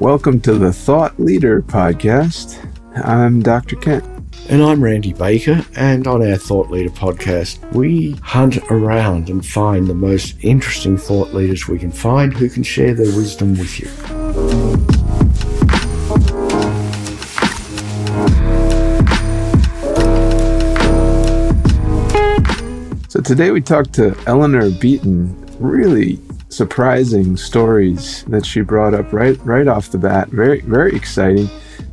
Welcome 0.00 0.40
to 0.40 0.54
the 0.54 0.72
Thought 0.72 1.20
Leader 1.20 1.60
Podcast. 1.60 2.56
I'm 3.04 3.42
Dr. 3.42 3.76
Kent. 3.76 4.04
And 4.48 4.62
I'm 4.62 4.82
Randy 4.82 5.12
Baker, 5.12 5.66
and 5.76 6.06
on 6.06 6.26
our 6.26 6.38
Thought 6.38 6.70
Leader 6.70 6.88
podcast, 6.88 7.58
we 7.74 8.12
hunt 8.22 8.56
around 8.70 9.28
and 9.28 9.44
find 9.44 9.86
the 9.86 9.92
most 9.92 10.36
interesting 10.40 10.96
thought 10.96 11.34
leaders 11.34 11.68
we 11.68 11.78
can 11.78 11.92
find 11.92 12.32
who 12.32 12.48
can 12.48 12.62
share 12.62 12.94
their 12.94 13.14
wisdom 13.14 13.58
with 13.58 13.78
you. 13.78 14.17
Today 23.28 23.50
we 23.50 23.60
talked 23.60 23.92
to 23.92 24.16
Eleanor 24.26 24.70
Beaton. 24.70 25.36
Really 25.60 26.18
surprising 26.48 27.36
stories 27.36 28.24
that 28.24 28.46
she 28.46 28.62
brought 28.62 28.94
up 28.94 29.12
right 29.12 29.38
right 29.44 29.68
off 29.68 29.90
the 29.90 29.98
bat. 29.98 30.28
Very 30.28 30.62
very 30.62 30.96
exciting 30.96 31.46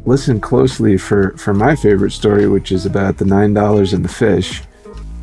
listen 0.05 0.39
closely 0.39 0.97
for, 0.97 1.35
for 1.37 1.53
my 1.53 1.75
favorite 1.75 2.11
story, 2.11 2.47
which 2.47 2.71
is 2.71 2.85
about 2.85 3.17
the 3.17 3.25
$9 3.25 3.93
and 3.93 4.05
the 4.05 4.09
fish. 4.09 4.61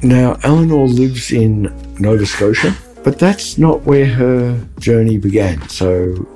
Now, 0.02 0.36
Eleanor 0.42 0.86
lives 0.86 1.32
in 1.32 1.72
Nova 1.98 2.26
Scotia, 2.26 2.74
but 3.04 3.18
that's 3.18 3.58
not 3.58 3.82
where 3.82 4.06
her 4.06 4.68
journey 4.80 5.18
began. 5.18 5.66
So 5.68 6.26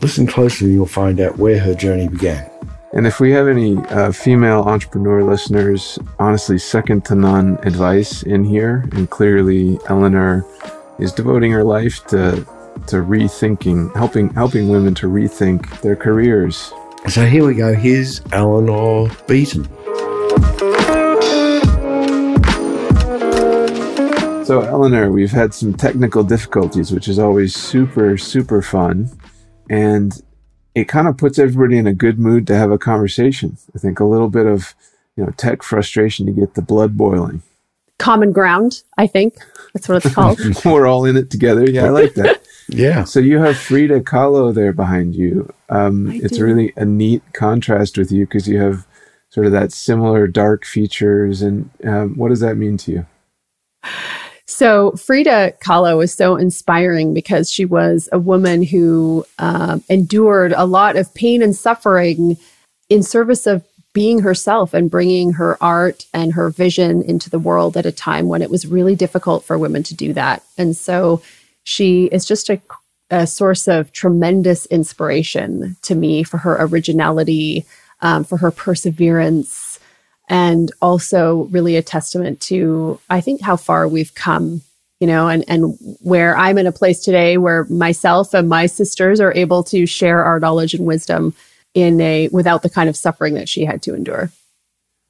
listen 0.00 0.26
closely, 0.26 0.72
you'll 0.72 0.86
find 0.86 1.20
out 1.20 1.38
where 1.38 1.60
her 1.60 1.74
journey 1.74 2.08
began. 2.08 2.51
And 2.94 3.06
if 3.06 3.20
we 3.20 3.30
have 3.32 3.48
any 3.48 3.76
uh, 3.76 4.12
female 4.12 4.60
entrepreneur 4.60 5.22
listeners, 5.24 5.98
honestly, 6.18 6.58
second 6.58 7.04
to 7.06 7.14
none 7.14 7.58
advice 7.62 8.22
in 8.22 8.44
here. 8.44 8.88
And 8.92 9.08
clearly, 9.08 9.78
Eleanor 9.88 10.44
is 10.98 11.12
devoting 11.12 11.52
her 11.52 11.64
life 11.64 12.06
to 12.08 12.46
to 12.86 12.96
rethinking, 12.96 13.94
helping 13.94 14.32
helping 14.34 14.68
women 14.68 14.94
to 14.94 15.06
rethink 15.06 15.80
their 15.82 15.96
careers, 15.96 16.72
so 17.08 17.26
here 17.26 17.44
we 17.44 17.54
go. 17.54 17.74
Here's 17.74 18.22
Eleanor 18.30 19.10
Beaton. 19.26 19.64
So, 24.44 24.60
Eleanor, 24.62 25.10
we've 25.10 25.32
had 25.32 25.52
some 25.52 25.74
technical 25.74 26.22
difficulties, 26.22 26.92
which 26.92 27.08
is 27.08 27.18
always 27.18 27.54
super, 27.56 28.16
super 28.16 28.62
fun. 28.62 29.10
And 29.68 30.22
it 30.74 30.88
kind 30.88 31.08
of 31.08 31.16
puts 31.16 31.38
everybody 31.38 31.78
in 31.78 31.86
a 31.86 31.94
good 31.94 32.18
mood 32.18 32.46
to 32.46 32.56
have 32.56 32.70
a 32.70 32.78
conversation. 32.78 33.56
I 33.74 33.78
think 33.78 34.00
a 34.00 34.04
little 34.04 34.28
bit 34.28 34.46
of, 34.46 34.74
you 35.16 35.24
know, 35.24 35.30
tech 35.36 35.62
frustration 35.62 36.26
to 36.26 36.32
get 36.32 36.54
the 36.54 36.62
blood 36.62 36.96
boiling. 36.96 37.42
Common 37.98 38.32
ground, 38.32 38.82
I 38.98 39.06
think. 39.06 39.34
That's 39.74 39.88
what 39.88 40.04
it's 40.04 40.14
called. 40.14 40.40
We're 40.64 40.86
all 40.86 41.04
in 41.04 41.16
it 41.16 41.30
together. 41.30 41.68
Yeah, 41.68 41.86
I 41.86 41.90
like 41.90 42.14
that. 42.14 42.42
Yeah. 42.68 43.04
So 43.04 43.20
you 43.20 43.38
have 43.38 43.58
Frida 43.58 44.02
Kahlo 44.02 44.54
there 44.54 44.72
behind 44.72 45.14
you. 45.14 45.52
Um, 45.68 46.10
it's 46.10 46.38
do. 46.38 46.44
really 46.44 46.72
a 46.76 46.84
neat 46.84 47.22
contrast 47.34 47.98
with 47.98 48.10
you 48.12 48.24
because 48.24 48.48
you 48.48 48.60
have 48.60 48.86
sort 49.30 49.46
of 49.46 49.52
that 49.52 49.72
similar 49.72 50.26
dark 50.26 50.64
features. 50.64 51.42
And 51.42 51.70
um, 51.84 52.16
what 52.16 52.28
does 52.28 52.40
that 52.40 52.56
mean 52.56 52.76
to 52.78 52.92
you? 52.92 53.06
So 54.52 54.92
Frida 54.92 55.54
Kahlo 55.64 55.96
was 55.96 56.12
so 56.12 56.36
inspiring 56.36 57.14
because 57.14 57.50
she 57.50 57.64
was 57.64 58.10
a 58.12 58.18
woman 58.18 58.62
who 58.62 59.24
um, 59.38 59.82
endured 59.88 60.52
a 60.52 60.66
lot 60.66 60.96
of 60.96 61.12
pain 61.14 61.42
and 61.42 61.56
suffering 61.56 62.36
in 62.90 63.02
service 63.02 63.46
of 63.46 63.64
being 63.94 64.20
herself 64.20 64.74
and 64.74 64.90
bringing 64.90 65.32
her 65.32 65.56
art 65.62 66.04
and 66.12 66.34
her 66.34 66.50
vision 66.50 67.02
into 67.02 67.30
the 67.30 67.38
world 67.38 67.78
at 67.78 67.86
a 67.86 67.92
time 67.92 68.28
when 68.28 68.42
it 68.42 68.50
was 68.50 68.66
really 68.66 68.94
difficult 68.94 69.42
for 69.42 69.58
women 69.58 69.82
to 69.84 69.94
do 69.94 70.12
that. 70.12 70.42
And 70.58 70.76
so 70.76 71.22
she 71.64 72.04
is 72.06 72.26
just 72.26 72.50
a, 72.50 72.60
a 73.10 73.26
source 73.26 73.66
of 73.68 73.90
tremendous 73.92 74.66
inspiration 74.66 75.76
to 75.80 75.94
me 75.94 76.24
for 76.24 76.36
her 76.36 76.58
originality, 76.60 77.64
um, 78.02 78.22
for 78.22 78.36
her 78.36 78.50
perseverance, 78.50 79.71
and 80.28 80.72
also 80.80 81.44
really 81.50 81.76
a 81.76 81.82
testament 81.82 82.40
to, 82.42 83.00
I 83.10 83.20
think, 83.20 83.40
how 83.40 83.56
far 83.56 83.86
we've 83.88 84.14
come 84.14 84.62
you 85.02 85.08
know, 85.08 85.26
and, 85.26 85.44
and 85.48 85.76
where 85.98 86.36
I'm 86.36 86.58
in 86.58 86.68
a 86.68 86.70
place 86.70 87.00
today 87.00 87.36
where 87.36 87.64
myself 87.64 88.34
and 88.34 88.48
my 88.48 88.66
sisters 88.66 89.18
are 89.18 89.34
able 89.34 89.64
to 89.64 89.84
share 89.84 90.22
our 90.22 90.38
knowledge 90.38 90.74
and 90.74 90.86
wisdom 90.86 91.34
in 91.74 92.00
a 92.00 92.28
without 92.28 92.62
the 92.62 92.70
kind 92.70 92.88
of 92.88 92.96
suffering 92.96 93.34
that 93.34 93.48
she 93.48 93.64
had 93.64 93.82
to 93.82 93.96
endure. 93.96 94.30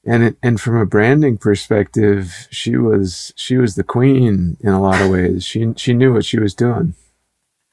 And 0.07 0.23
it, 0.23 0.37
and 0.43 0.59
from 0.59 0.77
a 0.77 0.87
branding 0.87 1.37
perspective, 1.37 2.49
she 2.51 2.75
was 2.75 3.35
she 3.37 3.59
was 3.59 3.75
the 3.75 3.85
queen 3.85 4.57
in 4.61 4.69
a 4.71 4.81
lot 4.81 5.03
of 5.03 5.11
ways. 5.11 5.45
She 5.45 5.75
she 5.77 5.93
knew 5.93 6.15
what 6.15 6.25
she 6.25 6.41
was 6.41 6.55
doing. 6.55 6.95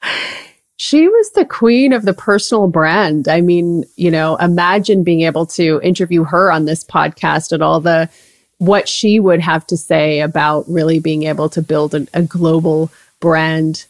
She 0.82 1.08
was 1.08 1.32
the 1.32 1.44
queen 1.44 1.92
of 1.92 2.06
the 2.06 2.14
personal 2.14 2.66
brand. 2.66 3.28
I 3.28 3.42
mean, 3.42 3.84
you 3.96 4.10
know, 4.10 4.36
imagine 4.36 5.04
being 5.04 5.20
able 5.20 5.44
to 5.48 5.78
interview 5.82 6.24
her 6.24 6.50
on 6.50 6.64
this 6.64 6.82
podcast 6.82 7.52
and 7.52 7.62
all 7.62 7.80
the 7.80 8.08
what 8.56 8.88
she 8.88 9.20
would 9.20 9.40
have 9.40 9.66
to 9.66 9.76
say 9.76 10.20
about 10.20 10.64
really 10.68 10.98
being 10.98 11.24
able 11.24 11.50
to 11.50 11.60
build 11.60 11.94
a, 11.94 12.06
a 12.14 12.22
global 12.22 12.90
brand. 13.20 13.84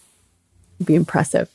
It'd 0.78 0.88
be 0.88 0.96
impressive. 0.96 1.48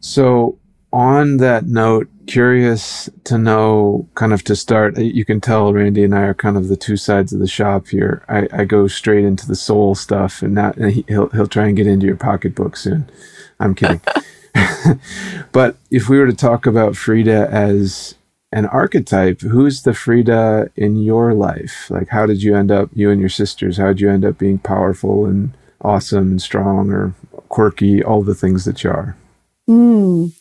So, 0.00 0.58
on 0.92 1.36
that 1.36 1.66
note, 1.66 2.08
curious 2.26 3.08
to 3.24 3.38
know 3.38 4.08
kind 4.16 4.32
of 4.32 4.42
to 4.44 4.56
start 4.56 4.98
uh, 4.98 5.00
you 5.00 5.24
can 5.24 5.40
tell 5.40 5.72
randy 5.72 6.04
and 6.04 6.14
i 6.14 6.20
are 6.20 6.34
kind 6.34 6.56
of 6.56 6.68
the 6.68 6.76
two 6.76 6.96
sides 6.96 7.32
of 7.32 7.40
the 7.40 7.48
shop 7.48 7.88
here 7.88 8.24
i, 8.28 8.46
I 8.52 8.64
go 8.66 8.86
straight 8.86 9.24
into 9.24 9.48
the 9.48 9.56
soul 9.56 9.96
stuff 9.96 10.40
and 10.40 10.54
not 10.54 10.76
and 10.76 11.04
he'll, 11.08 11.28
he'll 11.30 11.48
try 11.48 11.66
and 11.66 11.76
get 11.76 11.88
into 11.88 12.06
your 12.06 12.14
pocketbook 12.14 12.76
soon 12.76 13.10
i'm 13.58 13.74
kidding 13.74 14.00
but 15.52 15.76
if 15.90 16.08
we 16.08 16.18
were 16.18 16.26
to 16.26 16.36
talk 16.36 16.66
about 16.66 16.96
frida 16.96 17.48
as 17.50 18.14
an 18.52 18.66
archetype 18.66 19.40
who's 19.40 19.82
the 19.82 19.94
frida 19.94 20.70
in 20.76 20.96
your 20.96 21.34
life 21.34 21.88
like 21.90 22.08
how 22.08 22.26
did 22.26 22.42
you 22.42 22.56
end 22.56 22.70
up 22.70 22.90
you 22.94 23.10
and 23.10 23.20
your 23.20 23.28
sisters 23.28 23.76
how 23.76 23.88
did 23.88 24.00
you 24.00 24.10
end 24.10 24.24
up 24.24 24.38
being 24.38 24.58
powerful 24.58 25.24
and 25.26 25.52
awesome 25.82 26.32
and 26.32 26.42
strong 26.42 26.90
or 26.90 27.14
quirky 27.48 28.02
all 28.02 28.22
the 28.22 28.34
things 28.34 28.64
that 28.64 28.82
you 28.82 28.90
are 28.90 29.16
mm. 29.68 30.32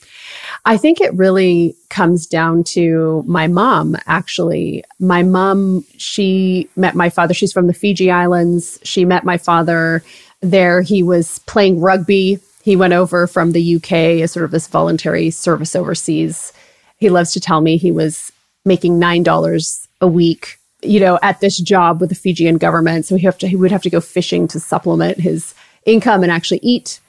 I 0.65 0.77
think 0.77 1.01
it 1.01 1.13
really 1.13 1.75
comes 1.89 2.27
down 2.27 2.63
to 2.65 3.23
my 3.25 3.47
mom, 3.47 3.95
actually. 4.05 4.83
My 4.99 5.23
mom, 5.23 5.85
she 5.97 6.69
met 6.75 6.95
my 6.95 7.09
father. 7.09 7.33
She's 7.33 7.53
from 7.53 7.67
the 7.67 7.73
Fiji 7.73 8.11
Islands. 8.11 8.79
She 8.83 9.05
met 9.05 9.23
my 9.23 9.37
father 9.37 10.03
there. 10.41 10.81
He 10.81 11.01
was 11.01 11.39
playing 11.39 11.79
rugby. 11.79 12.39
He 12.63 12.75
went 12.75 12.93
over 12.93 13.27
from 13.27 13.51
the 13.51 13.75
UK 13.75 13.93
as 14.21 14.31
sort 14.31 14.45
of 14.45 14.51
this 14.51 14.67
voluntary 14.67 15.29
service 15.31 15.75
overseas. 15.75 16.53
He 16.97 17.09
loves 17.09 17.31
to 17.33 17.39
tell 17.39 17.61
me 17.61 17.77
he 17.77 17.91
was 17.91 18.31
making 18.65 18.99
$9 18.99 19.87
a 20.01 20.07
week 20.07 20.57
you 20.81 20.97
know, 20.97 21.19
at 21.21 21.41
this 21.41 21.57
job 21.57 21.99
with 21.99 22.07
the 22.07 22.15
Fijian 22.15 22.57
government. 22.57 23.05
So 23.05 23.17
he 23.17 23.25
have 23.25 23.37
to 23.39 23.49
he 23.49 23.57
would 23.57 23.69
have 23.69 23.81
to 23.81 23.89
go 23.89 23.99
fishing 23.99 24.47
to 24.47 24.61
supplement 24.61 25.17
his 25.17 25.53
income 25.85 26.23
and 26.23 26.31
actually 26.31 26.61
eat 26.63 27.01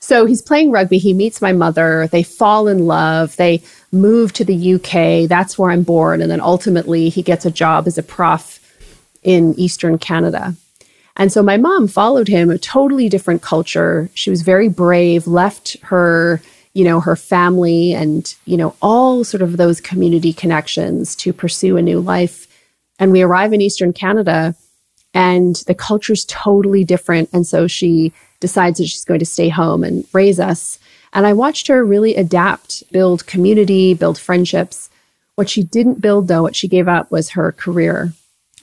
so 0.00 0.24
he's 0.24 0.42
playing 0.42 0.70
rugby. 0.70 0.98
He 0.98 1.12
meets 1.12 1.42
my 1.42 1.52
mother. 1.52 2.08
They 2.08 2.22
fall 2.22 2.66
in 2.66 2.86
love. 2.86 3.36
They 3.36 3.62
move 3.92 4.32
to 4.32 4.44
the 4.44 4.74
UK. 4.74 5.28
That's 5.28 5.58
where 5.58 5.70
I'm 5.70 5.82
born. 5.82 6.22
And 6.22 6.30
then 6.30 6.40
ultimately, 6.40 7.10
he 7.10 7.22
gets 7.22 7.44
a 7.44 7.50
job 7.50 7.86
as 7.86 7.98
a 7.98 8.02
prof 8.02 8.58
in 9.22 9.54
Eastern 9.58 9.98
Canada. 9.98 10.54
And 11.16 11.32
so 11.32 11.42
my 11.42 11.56
mom 11.56 11.88
followed 11.88 12.28
him, 12.28 12.50
a 12.50 12.58
totally 12.58 13.08
different 13.08 13.42
culture. 13.42 14.08
She 14.14 14.30
was 14.30 14.42
very 14.42 14.68
brave, 14.68 15.26
left 15.26 15.76
her, 15.82 16.40
you 16.72 16.84
know, 16.84 17.00
her 17.00 17.16
family 17.16 17.92
and, 17.92 18.32
you 18.44 18.56
know, 18.56 18.74
all 18.80 19.24
sort 19.24 19.42
of 19.42 19.56
those 19.56 19.80
community 19.80 20.32
connections 20.32 21.16
to 21.16 21.32
pursue 21.32 21.76
a 21.76 21.82
new 21.82 22.00
life. 22.00 22.46
And 22.98 23.12
we 23.12 23.22
arrive 23.22 23.52
in 23.52 23.60
Eastern 23.60 23.92
Canada 23.92 24.54
and 25.12 25.56
the 25.66 25.74
culture's 25.74 26.24
totally 26.26 26.84
different. 26.84 27.28
And 27.32 27.46
so 27.46 27.66
she 27.66 28.12
decides 28.38 28.78
that 28.78 28.86
she's 28.86 29.04
going 29.04 29.20
to 29.20 29.26
stay 29.26 29.48
home 29.48 29.82
and 29.84 30.06
raise 30.12 30.38
us. 30.38 30.78
And 31.12 31.26
I 31.26 31.32
watched 31.32 31.66
her 31.66 31.84
really 31.84 32.14
adapt, 32.14 32.84
build 32.92 33.26
community, 33.26 33.94
build 33.94 34.18
friendships. 34.18 34.88
What 35.34 35.48
she 35.48 35.62
didn't 35.64 36.00
build, 36.00 36.28
though, 36.28 36.42
what 36.42 36.54
she 36.54 36.68
gave 36.68 36.86
up 36.86 37.10
was 37.10 37.30
her 37.30 37.52
career. 37.52 38.12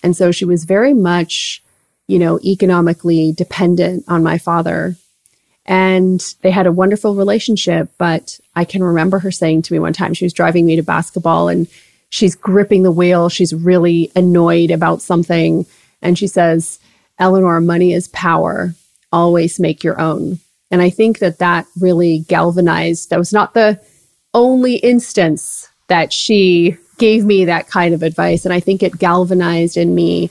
And 0.01 0.15
so 0.15 0.31
she 0.31 0.45
was 0.45 0.63
very 0.63 0.93
much, 0.93 1.61
you 2.07 2.19
know, 2.19 2.39
economically 2.43 3.31
dependent 3.31 4.05
on 4.07 4.23
my 4.23 4.37
father. 4.37 4.95
And 5.65 6.23
they 6.41 6.51
had 6.51 6.67
a 6.67 6.71
wonderful 6.71 7.15
relationship. 7.15 7.89
But 7.97 8.39
I 8.55 8.63
can 8.65 8.83
remember 8.83 9.19
her 9.19 9.31
saying 9.31 9.63
to 9.63 9.73
me 9.73 9.79
one 9.79 9.93
time, 9.93 10.13
she 10.13 10.25
was 10.25 10.33
driving 10.33 10.65
me 10.65 10.77
to 10.77 10.83
basketball 10.83 11.49
and 11.49 11.67
she's 12.09 12.35
gripping 12.35 12.83
the 12.83 12.91
wheel. 12.91 13.29
She's 13.29 13.53
really 13.53 14.11
annoyed 14.15 14.71
about 14.71 15.01
something. 15.01 15.65
And 16.01 16.17
she 16.17 16.27
says, 16.27 16.79
Eleanor, 17.19 17.59
money 17.59 17.93
is 17.93 18.07
power 18.09 18.73
always 19.11 19.59
make 19.59 19.83
your 19.83 19.99
own. 19.99 20.39
And 20.69 20.81
I 20.81 20.89
think 20.89 21.19
that 21.19 21.39
that 21.39 21.65
really 21.79 22.19
galvanized, 22.27 23.09
that 23.09 23.19
was 23.19 23.33
not 23.33 23.53
the 23.53 23.79
only 24.33 24.75
instance 24.75 25.69
that 25.87 26.11
she 26.11 26.77
gave 26.97 27.23
me 27.25 27.45
that 27.45 27.67
kind 27.67 27.93
of 27.93 28.03
advice. 28.03 28.43
And 28.43 28.53
I 28.53 28.59
think 28.59 28.83
it 28.83 28.99
galvanized 28.99 29.77
in 29.77 29.95
me 29.95 30.29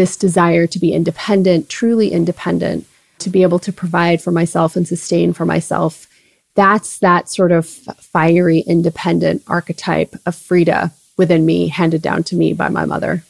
this 0.00 0.16
desire 0.16 0.66
to 0.66 0.78
be 0.78 0.94
independent, 0.94 1.68
truly 1.68 2.10
independent, 2.10 2.86
to 3.18 3.28
be 3.28 3.42
able 3.42 3.58
to 3.58 3.70
provide 3.70 4.22
for 4.22 4.30
myself 4.30 4.74
and 4.74 4.88
sustain 4.88 5.34
for 5.34 5.44
myself. 5.44 6.06
That's 6.54 7.00
that 7.00 7.28
sort 7.28 7.52
of 7.52 7.66
fiery, 7.66 8.60
independent 8.60 9.42
archetype 9.46 10.14
of 10.24 10.34
Frida 10.34 10.90
within 11.18 11.44
me, 11.44 11.68
handed 11.68 12.00
down 12.00 12.22
to 12.24 12.34
me 12.34 12.54
by 12.54 12.70
my 12.70 12.86
mother. 12.86 13.24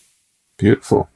Beautiful. 0.59 1.09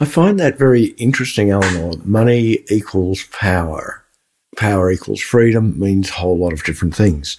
I 0.00 0.06
find 0.06 0.40
that 0.40 0.58
very 0.58 0.86
interesting, 1.06 1.50
Eleanor. 1.50 1.92
Money 2.04 2.58
equals 2.68 3.22
power. 3.30 4.02
Power 4.56 4.90
equals 4.90 5.20
freedom 5.20 5.78
means 5.78 6.10
a 6.10 6.14
whole 6.14 6.36
lot 6.36 6.52
of 6.52 6.64
different 6.64 6.96
things. 6.96 7.36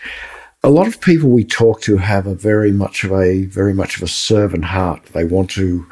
A 0.64 0.70
lot 0.70 0.88
of 0.88 1.02
people 1.02 1.30
we 1.30 1.44
talk 1.44 1.82
to 1.82 1.98
have 1.98 2.28
a 2.28 2.34
very 2.34 2.72
much 2.72 3.04
of 3.04 3.12
a 3.12 3.44
very 3.44 3.74
much 3.74 3.98
of 3.98 4.04
a 4.04 4.08
servant 4.08 4.64
heart. 4.64 5.04
They 5.08 5.26
want 5.26 5.50
to 5.52 5.86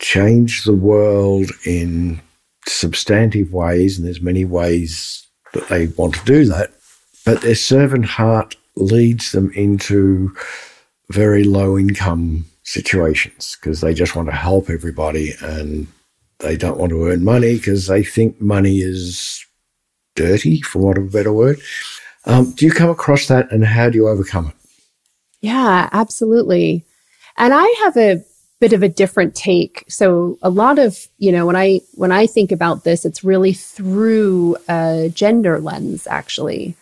change 0.00 0.64
the 0.64 0.74
world 0.74 1.50
in 1.64 2.20
substantive 2.66 3.52
ways, 3.52 3.96
and 3.96 4.06
there's 4.06 4.20
many 4.20 4.44
ways 4.44 5.26
that 5.52 5.68
they 5.68 5.86
want 5.88 6.14
to 6.14 6.24
do 6.24 6.44
that. 6.46 6.72
But 7.24 7.42
their 7.42 7.54
servant 7.54 8.06
heart 8.06 8.56
leads 8.76 9.32
them 9.32 9.52
into 9.52 10.34
very 11.10 11.44
low 11.44 11.78
income 11.78 12.44
situations 12.62 13.56
because 13.60 13.80
they 13.80 13.94
just 13.94 14.16
want 14.16 14.28
to 14.28 14.34
help 14.34 14.70
everybody 14.70 15.34
and 15.42 15.86
they 16.38 16.56
don't 16.56 16.78
want 16.78 16.90
to 16.90 17.06
earn 17.06 17.24
money 17.24 17.56
because 17.56 17.86
they 17.86 18.02
think 18.02 18.40
money 18.40 18.78
is 18.78 19.44
dirty, 20.14 20.60
for 20.62 20.78
want 20.78 20.98
of 20.98 21.04
a 21.04 21.10
better 21.10 21.32
word. 21.32 21.60
Um, 22.24 22.52
do 22.52 22.64
you 22.64 22.72
come 22.72 22.90
across 22.90 23.26
that 23.26 23.50
and 23.52 23.64
how 23.64 23.90
do 23.90 23.96
you 23.96 24.08
overcome 24.08 24.48
it? 24.48 24.54
Yeah, 25.40 25.88
absolutely. 25.92 26.84
And 27.36 27.54
I 27.54 27.66
have 27.84 27.96
a 27.96 28.22
bit 28.60 28.72
of 28.74 28.82
a 28.82 28.88
different 28.88 29.34
take. 29.34 29.84
So 29.88 30.38
a 30.42 30.50
lot 30.50 30.78
of, 30.78 31.08
you 31.18 31.32
know, 31.32 31.46
when 31.46 31.56
I 31.56 31.80
when 31.94 32.12
I 32.12 32.26
think 32.26 32.52
about 32.52 32.84
this, 32.84 33.04
it's 33.04 33.24
really 33.24 33.54
through 33.54 34.56
a 34.68 35.10
gender 35.14 35.58
lens 35.58 36.06
actually. 36.06 36.74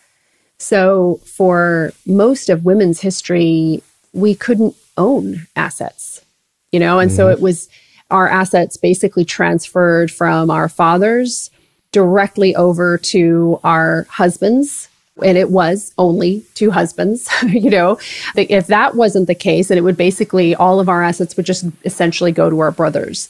So 0.59 1.21
for 1.25 1.93
most 2.05 2.51
of 2.51 2.65
women's 2.65 3.01
history, 3.01 3.83
we 4.13 4.35
couldn't 4.35 4.75
own 4.97 5.47
assets, 5.55 6.25
you 6.73 6.81
know, 6.81 6.99
and 6.99 7.11
mm-hmm. 7.11 7.17
so 7.17 7.29
it 7.29 7.41
was 7.41 7.69
our 8.11 8.29
assets 8.29 8.77
basically 8.77 9.25
transferred 9.25 10.11
from 10.11 10.51
our 10.51 10.69
fathers 10.69 11.51
directly 11.93 12.57
over 12.57 12.99
to 12.99 13.61
our 13.63 14.07
husbands. 14.11 14.88
And 15.25 15.37
it 15.37 15.50
was 15.50 15.93
only 15.99 16.44
two 16.55 16.70
husbands, 16.70 17.29
you 17.47 17.70
know. 17.70 17.99
If 18.37 18.67
that 18.69 18.94
wasn't 18.94 19.26
the 19.26 19.35
case, 19.35 19.69
then 19.69 19.79
it 19.79 19.85
would 19.85 19.97
basically 19.97 20.55
all 20.55 20.81
of 20.81 20.88
our 20.88 21.03
assets 21.03 21.37
would 21.37 21.47
just 21.47 21.65
essentially 21.85 22.32
go 22.32 22.50
to 22.50 22.61
our 22.61 22.70
brothers. 22.70 23.29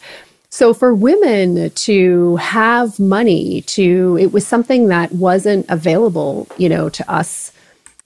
So 0.51 0.73
for 0.73 0.95
women 0.95 1.71
to 1.71 2.37
have 2.37 2.99
money 2.99 3.61
to 3.63 4.17
it 4.19 4.33
was 4.33 4.47
something 4.47 4.89
that 4.89 5.13
wasn't 5.13 5.67
available, 5.69 6.49
you 6.57 6.69
know, 6.69 6.89
to 6.89 7.11
us 7.11 7.53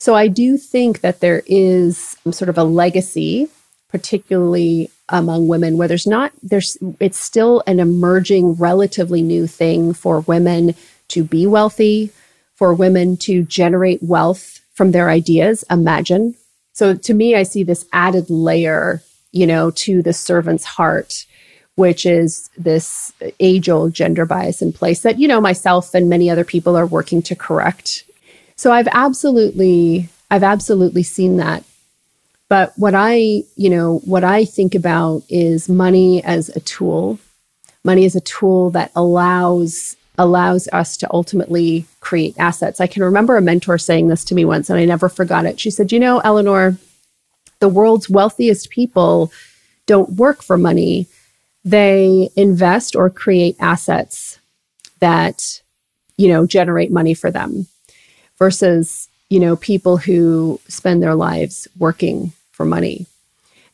so 0.02 0.16
I 0.16 0.26
do 0.26 0.56
think 0.56 1.00
that 1.02 1.20
there 1.20 1.44
is 1.46 2.16
sort 2.32 2.48
of 2.48 2.58
a 2.58 2.64
legacy, 2.64 3.46
particularly 3.88 4.90
among 5.08 5.46
women, 5.46 5.78
where 5.78 5.86
there's 5.86 6.08
not, 6.08 6.32
there's, 6.42 6.76
it's 6.98 7.20
still 7.20 7.62
an 7.68 7.78
emerging, 7.78 8.54
relatively 8.54 9.22
new 9.22 9.46
thing 9.46 9.94
for 9.94 10.18
women 10.22 10.74
to 11.06 11.22
be 11.22 11.46
wealthy, 11.46 12.10
for 12.62 12.72
women 12.72 13.16
to 13.16 13.42
generate 13.42 14.00
wealth 14.02 14.60
from 14.74 14.92
their 14.92 15.10
ideas, 15.10 15.64
imagine. 15.68 16.36
So 16.72 16.94
to 16.94 17.12
me, 17.12 17.34
I 17.34 17.42
see 17.42 17.64
this 17.64 17.84
added 17.92 18.30
layer, 18.30 19.02
you 19.32 19.48
know, 19.48 19.72
to 19.72 20.02
the 20.02 20.12
servant's 20.12 20.64
heart 20.64 21.26
which 21.76 22.04
is 22.04 22.50
this 22.58 23.14
age 23.40 23.66
old 23.70 23.94
gender 23.94 24.26
bias 24.26 24.60
in 24.60 24.74
place 24.74 25.00
that, 25.00 25.18
you 25.18 25.26
know, 25.26 25.40
myself 25.40 25.94
and 25.94 26.06
many 26.06 26.28
other 26.28 26.44
people 26.44 26.76
are 26.76 26.84
working 26.84 27.22
to 27.22 27.34
correct 27.34 28.04
so 28.62 28.70
I've 28.70 28.86
absolutely, 28.92 30.08
I've 30.30 30.44
absolutely 30.44 31.02
seen 31.02 31.38
that. 31.38 31.64
But 32.48 32.72
what 32.76 32.94
I, 32.94 33.42
you 33.56 33.70
know, 33.70 33.98
what 34.04 34.22
I 34.22 34.44
think 34.44 34.76
about 34.76 35.24
is 35.28 35.68
money 35.68 36.22
as 36.22 36.48
a 36.50 36.60
tool. 36.60 37.18
Money 37.84 38.04
is 38.04 38.14
a 38.14 38.20
tool 38.20 38.70
that 38.70 38.92
allows 38.94 39.96
allows 40.18 40.68
us 40.72 40.96
to 40.98 41.12
ultimately 41.12 41.86
create 42.00 42.34
assets. 42.38 42.80
I 42.80 42.86
can 42.86 43.02
remember 43.02 43.36
a 43.36 43.42
mentor 43.42 43.78
saying 43.78 44.08
this 44.08 44.24
to 44.24 44.34
me 44.34 44.44
once 44.44 44.68
and 44.68 44.78
I 44.78 44.84
never 44.84 45.08
forgot 45.08 45.46
it. 45.46 45.58
She 45.58 45.70
said, 45.70 45.90
"You 45.90 46.00
know, 46.00 46.20
Eleanor, 46.20 46.76
the 47.60 47.68
world's 47.68 48.10
wealthiest 48.10 48.70
people 48.70 49.32
don't 49.86 50.14
work 50.14 50.42
for 50.42 50.58
money. 50.58 51.06
They 51.64 52.30
invest 52.36 52.96
or 52.96 53.08
create 53.08 53.56
assets 53.60 54.38
that, 55.00 55.62
you 56.16 56.28
know, 56.28 56.46
generate 56.46 56.90
money 56.90 57.14
for 57.14 57.30
them 57.30 57.66
versus, 58.38 59.08
you 59.30 59.40
know, 59.40 59.56
people 59.56 59.96
who 59.96 60.60
spend 60.68 61.02
their 61.02 61.14
lives 61.14 61.68
working 61.78 62.32
for 62.50 62.64
money. 62.64 63.06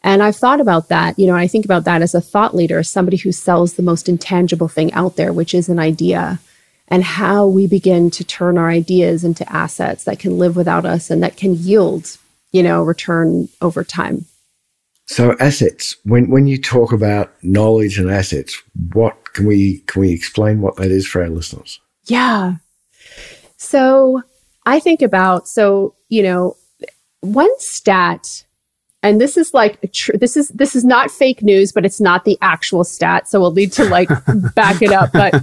And 0.05 0.23
I've 0.23 0.37
thought 0.37 0.61
about 0.61 0.89
that, 0.89 1.19
you 1.19 1.27
know, 1.27 1.35
I 1.35 1.49
think 1.49 1.65
about 1.65 1.85
that 1.85 2.03
as 2.03 2.15
a 2.15 2.21
thought 2.21 2.55
leader, 2.55 2.83
somebody 2.83 3.17
who 3.17 3.33
sells 3.33 3.75
the 3.75 3.83
most 3.83 4.09
intangible 4.09 4.69
thing 4.69 4.93
out 4.93 5.17
there, 5.17 5.33
which 5.33 5.55
is 5.55 5.69
an 5.69 5.79
idea, 5.79 6.39
and 6.87 7.03
how 7.03 7.47
we 7.47 7.67
begin 7.67 8.11
to 8.11 8.25
turn 8.25 8.59
our 8.59 8.71
ideas 8.71 9.25
into 9.25 9.51
assets 9.53 10.05
that 10.05 10.19
can 10.19 10.39
live 10.39 10.57
without 10.57 10.87
us 10.87 11.11
and 11.11 11.23
that 11.23 11.37
can 11.37 11.55
yield, 11.55 12.17
you 12.53 12.63
know, 12.63 12.83
return 12.83 13.49
over 13.61 13.83
time. 13.85 14.25
So 15.07 15.35
assets, 15.41 15.97
when 16.05 16.29
when 16.29 16.47
you 16.47 16.61
talk 16.61 16.93
about 16.93 17.33
knowledge 17.43 17.99
and 17.99 18.11
assets, 18.11 18.63
what 18.93 19.33
can 19.33 19.47
we 19.47 19.79
can 19.87 20.03
we 20.03 20.13
explain 20.13 20.61
what 20.61 20.77
that 20.77 20.91
is 20.91 21.07
for 21.07 21.23
our 21.23 21.31
listeners? 21.31 21.81
Yeah. 22.07 22.57
So 23.57 24.23
I 24.67 24.81
think 24.81 25.01
about 25.01 25.49
so 25.49 25.95
you 26.11 26.23
know 26.23 26.57
one 27.21 27.51
stat 27.59 28.45
and 29.09 29.21
this 29.21 29.39
is 29.39 29.55
like 29.55 29.79
tr- 29.93 30.17
this 30.17 30.37
is 30.37 30.49
this 30.49 30.77
is 30.77 30.85
not 30.85 31.11
fake 31.11 31.43
news 31.43 31.73
but 31.73 31.85
it's 31.85 32.01
not 32.01 32.25
the 32.25 32.37
actual 32.43 32.85
stat 32.85 33.27
so 33.29 33.41
we'll 33.41 33.53
need 33.53 33.73
to 33.73 33.85
like 33.85 34.09
back 34.55 34.83
it 34.83 34.93
up 34.93 35.11
but 35.13 35.35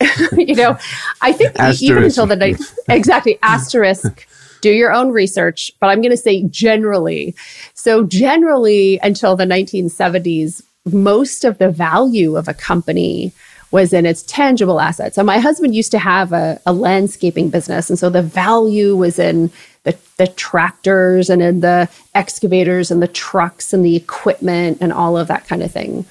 you 0.38 0.54
know 0.54 0.76
i 1.20 1.32
think 1.32 1.52
asterisk. 1.58 1.82
even 1.82 2.02
until 2.02 2.26
the 2.26 2.36
night 2.36 2.56
exactly 2.88 3.38
asterisk 3.42 4.26
do 4.62 4.70
your 4.70 4.92
own 4.92 5.10
research 5.10 5.70
but 5.78 5.88
i'm 5.88 6.00
going 6.00 6.10
to 6.10 6.16
say 6.16 6.42
generally 6.44 7.34
so 7.74 8.02
generally 8.04 8.98
until 9.02 9.36
the 9.36 9.44
1970s 9.44 10.62
most 10.86 11.44
of 11.44 11.58
the 11.58 11.70
value 11.70 12.36
of 12.36 12.48
a 12.48 12.54
company 12.54 13.32
was 13.70 13.92
in 13.92 14.06
its 14.06 14.22
tangible 14.22 14.80
assets. 14.80 15.16
So 15.16 15.24
my 15.24 15.40
husband 15.40 15.74
used 15.74 15.90
to 15.90 15.98
have 15.98 16.32
a, 16.32 16.60
a 16.64 16.72
landscaping 16.72 17.50
business. 17.50 17.90
And 17.90 17.98
so 17.98 18.08
the 18.08 18.22
value 18.22 18.94
was 18.94 19.18
in 19.18 19.50
the, 19.84 19.96
the 20.16 20.26
tractors 20.26 21.30
and 21.30 21.40
in 21.42 21.60
the 21.60 21.88
excavators 22.14 22.90
and 22.90 23.02
the 23.02 23.08
trucks 23.08 23.72
and 23.72 23.84
the 23.84 23.96
equipment 23.96 24.78
and 24.80 24.92
all 24.92 25.16
of 25.16 25.28
that 25.28 25.46
kind 25.46 25.62
of 25.62 25.70
thing. 25.70 26.04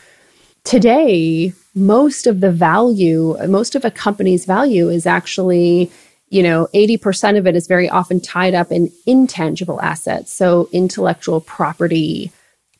Today, 0.63 1.53
most 1.75 2.25
of 2.27 2.39
the 2.39 2.51
value, 2.51 3.35
most 3.47 3.75
of 3.75 3.83
a 3.83 3.91
company's 3.91 4.45
value 4.45 4.89
is 4.89 5.05
actually, 5.05 5.91
you 6.29 6.43
know, 6.43 6.67
80% 6.73 7.37
of 7.37 7.47
it 7.47 7.55
is 7.55 7.67
very 7.67 7.89
often 7.89 8.21
tied 8.21 8.53
up 8.53 8.71
in 8.71 8.91
intangible 9.05 9.81
assets. 9.81 10.31
So 10.31 10.69
intellectual 10.71 11.41
property, 11.41 12.31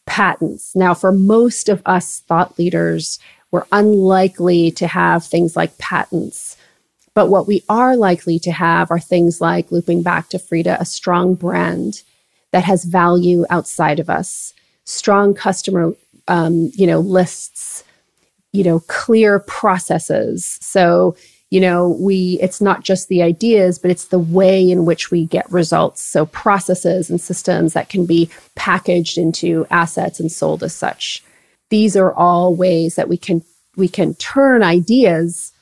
patents. 0.06 0.76
Now, 0.76 0.94
for 0.94 1.12
most 1.12 1.70
of 1.70 1.82
us 1.86 2.20
thought 2.22 2.58
leaders, 2.60 3.20
we're 3.52 3.66
unlikely 3.72 4.72
to 4.72 4.88
have 4.88 5.26
things 5.26 5.56
like 5.56 5.78
patents. 5.78 6.56
But 7.16 7.30
what 7.30 7.48
we 7.48 7.64
are 7.70 7.96
likely 7.96 8.40
to 8.40 8.52
have 8.52 8.90
are 8.92 9.00
things 9.00 9.40
like, 9.40 9.72
looping 9.72 10.02
back 10.02 10.30
to 10.30 10.40
Frida, 10.40 10.78
a 10.80 10.86
strong 10.86 11.36
brand 11.36 12.02
that 12.52 12.64
has 12.64 12.86
value 12.86 13.46
outside 13.50 14.00
of 14.00 14.10
us, 14.10 14.54
strong 14.86 15.34
customer, 15.34 15.94
um, 16.28 16.72
you 16.76 16.88
know, 16.88 17.00
lists, 17.00 17.84
you 18.52 18.64
know, 18.64 18.80
clear 18.82 19.40
processes. 19.40 20.58
So, 20.62 21.16
you 21.50 21.60
know, 21.60 21.90
we, 22.00 22.40
it's 22.42 22.62
not 22.62 22.84
just 22.84 23.10
the 23.10 23.22
ideas, 23.22 23.78
but 23.78 23.92
it's 23.92 24.06
the 24.06 24.20
way 24.20 24.70
in 24.70 24.86
which 24.86 25.12
we 25.12 25.26
get 25.26 25.52
results. 25.52 26.02
So 26.02 26.26
processes 26.26 27.10
and 27.10 27.22
systems 27.22 27.74
that 27.74 27.90
can 27.90 28.06
be 28.06 28.30
packaged 28.56 29.18
into 29.18 29.68
assets 29.70 30.20
and 30.20 30.32
sold 30.32 30.64
as 30.64 30.74
such 30.74 31.24
these 31.74 31.96
are 31.96 32.14
all 32.14 32.56
ways 32.56 32.94
that 32.94 33.10
we 33.10 33.18
can 33.18 33.42
we 33.76 33.88
can 33.88 34.14
turn 34.16 34.62
ideas 34.62 35.53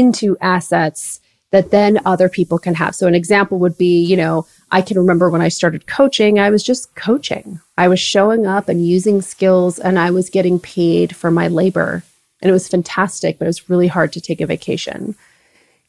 into 0.00 0.36
assets 0.40 1.20
that 1.50 1.70
then 1.70 2.00
other 2.04 2.28
people 2.28 2.58
can 2.58 2.74
have. 2.74 2.94
So 2.94 3.06
an 3.06 3.14
example 3.14 3.58
would 3.58 3.78
be, 3.78 4.02
you 4.04 4.16
know, 4.16 4.44
I 4.72 4.82
can 4.82 4.98
remember 4.98 5.30
when 5.30 5.46
I 5.46 5.50
started 5.50 5.86
coaching, 5.86 6.38
I 6.38 6.50
was 6.50 6.64
just 6.64 6.94
coaching. 6.96 7.60
I 7.78 7.86
was 7.86 8.00
showing 8.00 8.44
up 8.44 8.68
and 8.68 8.84
using 8.86 9.22
skills 9.22 9.78
and 9.78 9.96
I 9.96 10.10
was 10.10 10.30
getting 10.30 10.58
paid 10.58 11.14
for 11.14 11.30
my 11.30 11.46
labor. 11.46 12.02
And 12.40 12.50
it 12.50 12.52
was 12.52 12.68
fantastic, 12.68 13.38
but 13.38 13.44
it 13.46 13.54
was 13.54 13.70
really 13.70 13.86
hard 13.86 14.12
to 14.14 14.20
take 14.20 14.40
a 14.40 14.46
vacation. 14.46 15.14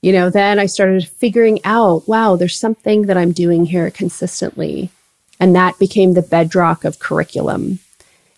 You 0.01 0.11
know, 0.13 0.29
then 0.29 0.59
I 0.59 0.67
started 0.67 1.07
figuring 1.07 1.59
out, 1.65 2.07
wow, 2.07 2.35
there's 2.35 2.59
something 2.59 3.07
that 3.07 3.17
I'm 3.17 3.31
doing 3.31 3.65
here 3.65 3.89
consistently 3.89 4.91
And 5.39 5.55
that 5.55 5.79
became 5.79 6.13
the 6.13 6.21
bedrock 6.21 6.85
of 6.85 6.99
curriculum. 6.99 7.79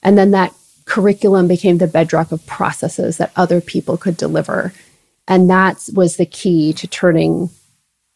And 0.02 0.18
then 0.18 0.32
that 0.32 0.54
curriculum 0.86 1.48
became 1.48 1.78
the 1.78 1.88
bedrock 1.88 2.32
of 2.32 2.46
processes 2.46 3.18
that 3.18 3.32
other 3.36 3.62
people 3.62 3.98
could 3.98 4.18
deliver. 4.18 4.74
And 5.28 5.50
that 5.50 5.90
was 5.94 6.18
the 6.18 6.26
key 6.26 6.74
to 6.74 6.88
turning 6.88 7.50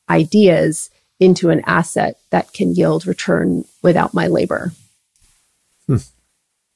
ideas 0.09 0.89
into 1.19 1.49
an 1.49 1.61
asset 1.65 2.17
that 2.31 2.53
can 2.53 2.73
yield 2.73 3.05
return 3.05 3.65
without 3.81 4.13
my 4.13 4.27
labor. 4.27 4.71
Hmm. 5.87 5.97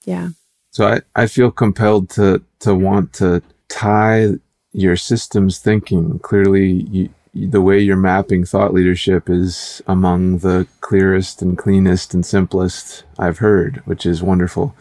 Yeah. 0.06 0.30
So 0.72 0.88
I, 0.88 1.02
I 1.16 1.28
feel 1.28 1.52
compelled 1.52 2.10
to 2.12 2.42
to 2.60 2.76
want 2.76 3.14
to 3.14 3.42
tie 3.70 4.34
your 4.74 4.98
systems 4.98 5.58
thinking. 5.60 6.20
Clearly, 6.20 6.86
you, 6.92 7.10
the 7.34 7.62
way 7.62 7.80
you're 7.80 7.96
mapping 7.96 8.46
thought 8.46 8.74
leadership 8.74 9.30
is 9.30 9.82
among 9.88 10.40
the 10.40 10.68
clearest 10.82 11.42
and 11.42 11.58
cleanest 11.58 12.14
and 12.14 12.26
simplest 12.26 13.04
I've 13.18 13.40
heard, 13.40 13.82
which 13.86 14.06
is 14.06 14.22
wonderful. 14.22 14.76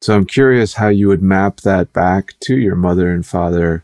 So 0.00 0.14
I'm 0.14 0.26
curious 0.26 0.74
how 0.74 0.88
you 0.88 1.08
would 1.08 1.22
map 1.22 1.62
that 1.62 1.92
back 1.92 2.34
to 2.40 2.56
your 2.56 2.76
mother 2.76 3.10
and 3.12 3.24
father 3.24 3.82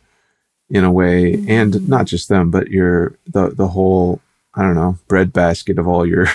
in 0.70 0.84
a 0.84 0.92
way, 0.92 1.32
mm-hmm. 1.32 1.50
and 1.50 1.88
not 1.88 2.06
just 2.06 2.28
them, 2.28 2.50
but 2.50 2.68
your 2.68 3.16
the 3.26 3.50
the 3.50 3.68
whole 3.68 4.20
I 4.54 4.62
don't 4.62 4.74
know 4.74 4.98
breadbasket 5.08 5.78
of 5.78 5.88
all 5.88 6.06
your 6.06 6.26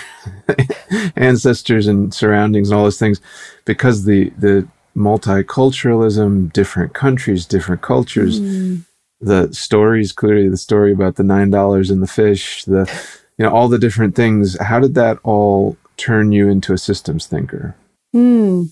ancestors 1.15 1.88
and 1.88 2.13
surroundings 2.13 2.70
and 2.70 2.77
all 2.77 2.84
those 2.84 3.00
things, 3.00 3.22
because 3.65 4.06
the 4.06 4.30
the 4.38 4.68
multiculturalism, 4.96 6.51
different 6.54 6.94
countries, 6.94 7.46
different 7.46 7.82
cultures. 7.82 8.39
Mm. 8.39 8.86
The 9.22 9.51
stories, 9.54 10.12
clearly 10.12 10.50
the 10.50 10.58
story 10.58 10.92
about 10.92 11.15
the 11.15 11.24
nine 11.24 11.50
dollars 11.50 11.89
and 11.89 12.04
the 12.04 12.08
fish, 12.08 12.65
the 12.65 12.92
you 13.38 13.46
know 13.46 13.51
all 13.51 13.70
the 13.70 13.80
different 13.80 14.15
things. 14.15 14.60
How 14.60 14.80
did 14.80 14.96
that 14.96 15.20
all 15.24 15.77
turn 15.98 16.32
you 16.32 16.50
into 16.50 16.74
a 16.74 16.77
systems 16.77 17.25
thinker? 17.25 17.75
Mm. 18.13 18.72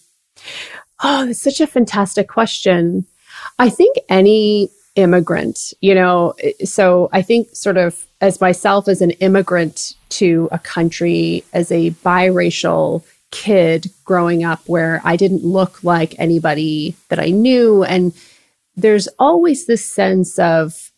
Oh, 1.02 1.26
that's 1.26 1.42
such 1.42 1.60
a 1.60 1.68
fantastic 1.68 2.28
question. 2.28 3.06
I 3.60 3.70
think 3.70 3.98
any 4.10 4.70
immigrant, 4.96 5.74
you 5.82 5.96
know, 5.96 6.34
so 6.64 7.10
I 7.12 7.22
think 7.22 7.56
sort 7.56 7.78
of 7.78 8.06
as 8.22 8.40
myself 8.40 8.88
as 8.88 9.02
an 9.02 9.12
immigrant 9.12 9.96
to 10.10 10.48
a 10.52 10.60
country 10.60 11.44
as 11.54 11.72
a 11.72 11.92
biracial 12.06 13.04
kid 13.32 13.90
growing 14.06 14.44
up 14.44 14.62
where 14.68 15.02
I 15.04 15.16
didn't 15.16 15.44
look 15.44 15.84
like 15.84 16.14
anybody 16.20 16.96
that 17.10 17.20
I 17.20 17.32
knew 17.32 17.84
and 17.84 18.14
there's 18.76 19.08
always 19.20 19.66
this 19.66 19.86
sense 19.86 20.38
of 20.40 20.92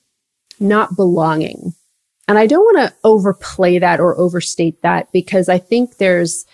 not 0.59 0.95
belonging. 0.95 1.73
And 2.27 2.37
I 2.37 2.47
don't 2.47 2.63
want 2.63 2.89
to 2.89 2.95
overplay 3.03 3.79
that 3.79 3.99
or 3.99 4.17
overstate 4.17 4.81
that 4.81 5.11
because 5.11 5.47
I 5.49 5.57
think 5.59 5.97
there's 5.97 6.45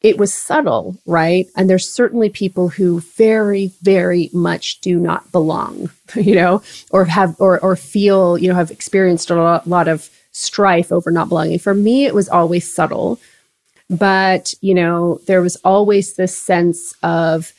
it 0.00 0.18
was 0.18 0.32
subtle, 0.32 0.96
right? 1.06 1.48
And 1.56 1.68
there's 1.68 1.88
certainly 1.88 2.30
people 2.30 2.68
who 2.68 3.00
very, 3.00 3.72
very 3.82 4.30
much 4.32 4.80
do 4.80 4.98
not 4.98 5.30
belong, 5.32 5.90
you 6.14 6.34
know, 6.34 6.62
or 6.90 7.04
have, 7.06 7.36
or, 7.40 7.58
or 7.60 7.76
feel, 7.76 8.38
you 8.38 8.48
know, 8.48 8.54
have 8.54 8.70
experienced 8.70 9.30
a 9.30 9.34
lot, 9.34 9.66
lot 9.66 9.88
of 9.88 10.08
strife 10.32 10.92
over 10.92 11.10
not 11.10 11.28
belonging. 11.28 11.58
For 11.58 11.74
me, 11.74 12.04
it 12.04 12.14
was 12.14 12.28
always 12.28 12.72
subtle. 12.72 13.18
But, 13.90 14.52
you 14.60 14.74
know, 14.74 15.18
there 15.26 15.40
was 15.40 15.56
always 15.64 16.14
this 16.14 16.36
sense 16.36 16.94
of 17.02 17.52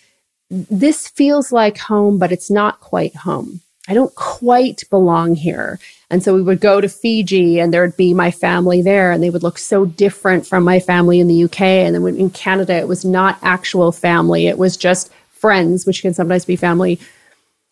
this 0.50 1.08
feels 1.08 1.51
like 1.51 1.77
home, 1.77 2.19
but 2.19 2.31
it's 2.31 2.51
not 2.51 2.79
quite 2.79 3.15
home. 3.15 3.62
I 3.89 3.96
don't 3.96 4.13
quite 4.13 4.84
belong 4.91 5.34
here. 5.34 5.79
And 6.12 6.24
so 6.24 6.36
we 6.36 6.43
would 6.43 6.62
go 6.62 6.79
to 6.79 6.88
Fiji 6.88 7.60
and 7.60 7.74
there 7.74 7.81
would 7.81 7.98
be 7.98 8.13
my 8.13 8.29
family 8.29 8.84
there 8.84 9.12
and 9.12 9.22
they 9.22 9.31
would 9.31 9.41
look 9.41 9.58
so 9.58 9.86
different 9.86 10.46
from 10.46 10.63
my 10.63 10.79
family 10.79 11.19
in 11.19 11.27
the 11.27 11.43
UK. 11.43 11.62
And 11.62 11.96
then 11.96 12.15
in 12.15 12.29
Canada, 12.29 12.74
it 12.74 12.88
was 12.88 13.03
not 13.03 13.39
actual 13.41 13.91
family, 13.91 14.46
it 14.46 14.60
was 14.60 14.77
just 14.77 15.12
friends, 15.31 15.88
which 15.88 16.03
can 16.03 16.13
sometimes 16.13 16.46
be 16.46 16.55
family. 16.55 17.00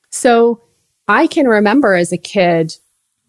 So 0.09 0.59
I 1.07 1.27
can 1.27 1.47
remember 1.47 1.93
as 1.93 2.11
a 2.11 2.17
kid 2.17 2.75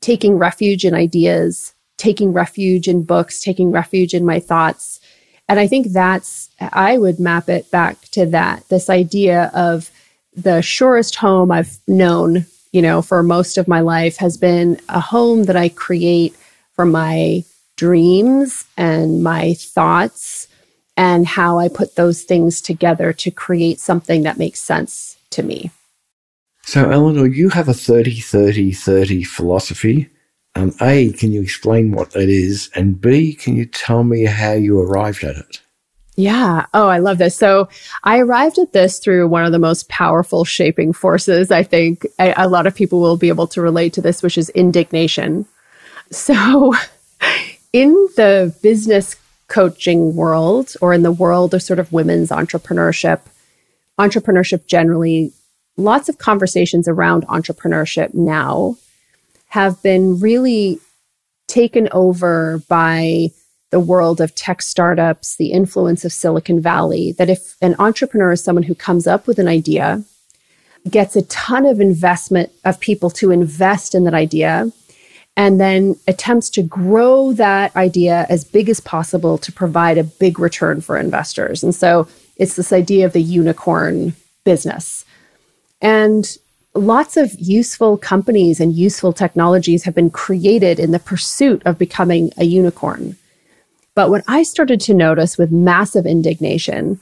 taking 0.01 0.39
refuge 0.39 0.85
in 0.85 0.95
ideas, 0.95 1.75
taking 1.99 2.33
refuge 2.33 2.89
in 2.89 3.03
books, 3.03 3.43
taking 3.43 3.71
refuge 3.71 4.15
in 4.15 4.25
my 4.25 4.41
thoughts. 4.41 4.99
And 5.47 5.61
I 5.61 5.67
think 5.67 5.89
that's, 5.89 6.49
I 6.61 6.97
would 6.97 7.21
map 7.21 7.51
it 7.51 7.71
back 7.71 8.01
to 8.13 8.25
that 8.27 8.67
this 8.71 8.89
idea 8.89 9.51
of 9.53 9.91
the 10.35 10.63
surest 10.63 11.17
home 11.17 11.51
I've 11.51 11.79
known 11.87 12.47
you 12.73 12.83
know, 12.83 13.03
for 13.03 13.23
most 13.23 13.59
of 13.59 13.69
my 13.69 13.81
life 13.81 14.17
has 14.19 14.37
been 14.37 14.81
a 14.89 15.01
home 15.01 15.45
that 15.45 15.57
I 15.57 15.69
create 15.69 16.37
from 16.75 16.91
my 16.91 17.45
dreams 17.77 18.65
and 18.77 19.23
my 19.23 19.55
thoughts 19.55 20.49
and 20.97 21.27
how 21.27 21.59
I 21.59 21.69
put 21.69 21.95
those 21.95 22.23
things 22.23 22.61
together 22.61 23.13
to 23.13 23.31
create 23.31 23.79
something 23.79 24.25
that 24.25 24.39
makes 24.39 24.61
sense 24.61 25.17
to 25.31 25.43
me. 25.43 25.71
So, 26.63 26.91
Eleanor, 26.91 27.27
you 27.27 27.49
have 27.51 27.69
a 27.69 27.75
30 27.75 28.21
30 28.21 28.73
30 28.73 29.25
philosophy. 29.25 30.11
Um, 30.55 30.75
a, 30.81 31.13
can 31.13 31.33
you 31.33 31.41
explain 31.41 31.93
what 31.93 32.11
that 32.11 32.29
is? 32.29 32.69
And 32.75 33.01
B, 33.01 33.33
can 33.33 33.57
you 33.57 33.65
tell 33.65 34.03
me 34.03 34.25
how 34.25 34.53
you 34.53 34.79
arrived 34.79 35.23
at 35.25 35.37
it? 35.37 35.61
Yeah. 36.19 36.67
Oh, 36.75 36.89
I 36.89 36.99
love 36.99 37.19
this. 37.19 37.37
So 37.37 37.69
I 38.03 38.19
arrived 38.19 38.59
at 38.59 38.73
this 38.73 38.99
through 38.99 39.29
one 39.29 39.45
of 39.45 39.53
the 39.53 39.59
most 39.61 39.89
powerful 39.89 40.45
shaping 40.45 40.93
forces. 40.93 41.53
I 41.53 41.63
think 41.63 42.09
a, 42.19 42.35
a 42.37 42.49
lot 42.49 42.67
of 42.67 42.75
people 42.75 43.01
will 43.01 43.17
be 43.17 43.29
able 43.29 43.47
to 43.47 43.61
relate 43.63 43.93
to 43.93 44.01
this, 44.01 44.21
which 44.21 44.37
is 44.37 44.51
indignation. 44.51 45.47
So 46.11 46.73
in 47.75 47.93
the 48.17 48.55
business 48.63 49.15
coaching 49.49 50.17
world 50.17 50.73
or 50.81 50.95
in 50.95 51.03
the 51.03 51.13
world 51.13 51.53
of 51.53 51.63
sort 51.63 51.79
of 51.79 51.93
women's 51.93 52.31
entrepreneurship, 52.31 53.21
entrepreneurship 53.99 54.67
generally, 54.67 55.35
lots 55.77 56.09
of 56.09 56.17
conversations 56.17 56.89
around 56.89 57.27
entrepreneurship 57.27 58.15
now 58.15 58.79
have 59.49 59.83
been 59.83 60.19
really 60.19 60.81
taken 61.47 61.91
over 61.93 62.63
by 62.69 63.29
the 63.71 63.81
world 63.81 64.21
of 64.21 64.35
tech 64.35 64.63
startups, 64.63 65.37
the 65.37 65.53
influence 65.53 66.05
of 66.05 66.13
Silicon 66.13 66.61
Valley, 66.61 67.13
that 67.13 67.29
if 67.29 67.57
an 67.61 67.75
entrepreneur 67.79 68.33
is 68.33 68.43
someone 68.43 68.63
who 68.63 68.75
comes 68.75 69.07
up 69.07 69.27
with 69.27 69.39
an 69.39 69.49
idea, 69.49 70.03
gets 70.89 71.17
a 71.17 71.23
ton 71.23 71.67
of 71.67 71.81
investment 71.81 72.51
of 72.65 72.81
people 72.81 73.11
to 73.11 73.31
invest 73.31 73.95
in 73.95 74.05
that 74.05 74.15
idea, 74.15 74.73
and 75.37 75.61
then 75.61 75.97
attempts 76.09 76.51
to 76.51 76.63
grow 76.63 77.33
that 77.33 77.75
idea 77.77 78.27
as 78.29 78.43
big 78.43 78.69
as 78.69 78.81
possible 78.81 79.39
to 79.39 79.53
provide 79.53 79.99
a 79.99 80.05
big 80.05 80.39
return 80.39 80.81
for 80.81 80.97
investors. 80.97 81.63
And 81.63 81.75
so 81.75 82.09
it's 82.37 82.57
this 82.57 82.73
idea 82.73 83.07
of 83.07 83.13
the 83.13 83.23
unicorn 83.23 84.15
business. 84.45 85.05
And 85.81 86.39
lots 86.75 87.17
of 87.17 87.33
useful 87.39 87.99
companies 87.99 88.61
and 88.61 88.73
useful 88.73 89.13
technologies 89.13 89.85
have 89.85 89.95
been 89.95 90.11
created 90.11 90.81
in 90.81 90.91
the 90.91 90.99
pursuit 90.99 91.63
of 91.65 91.79
becoming 91.79 92.33
a 92.37 92.45
unicorn. 92.45 93.17
But 93.99 94.11
what 94.11 94.23
I 94.29 94.45
started 94.45 94.81
to 94.83 94.95
notice 94.95 95.37
with 95.37 95.51
massive 95.51 96.07
indignation 96.07 97.01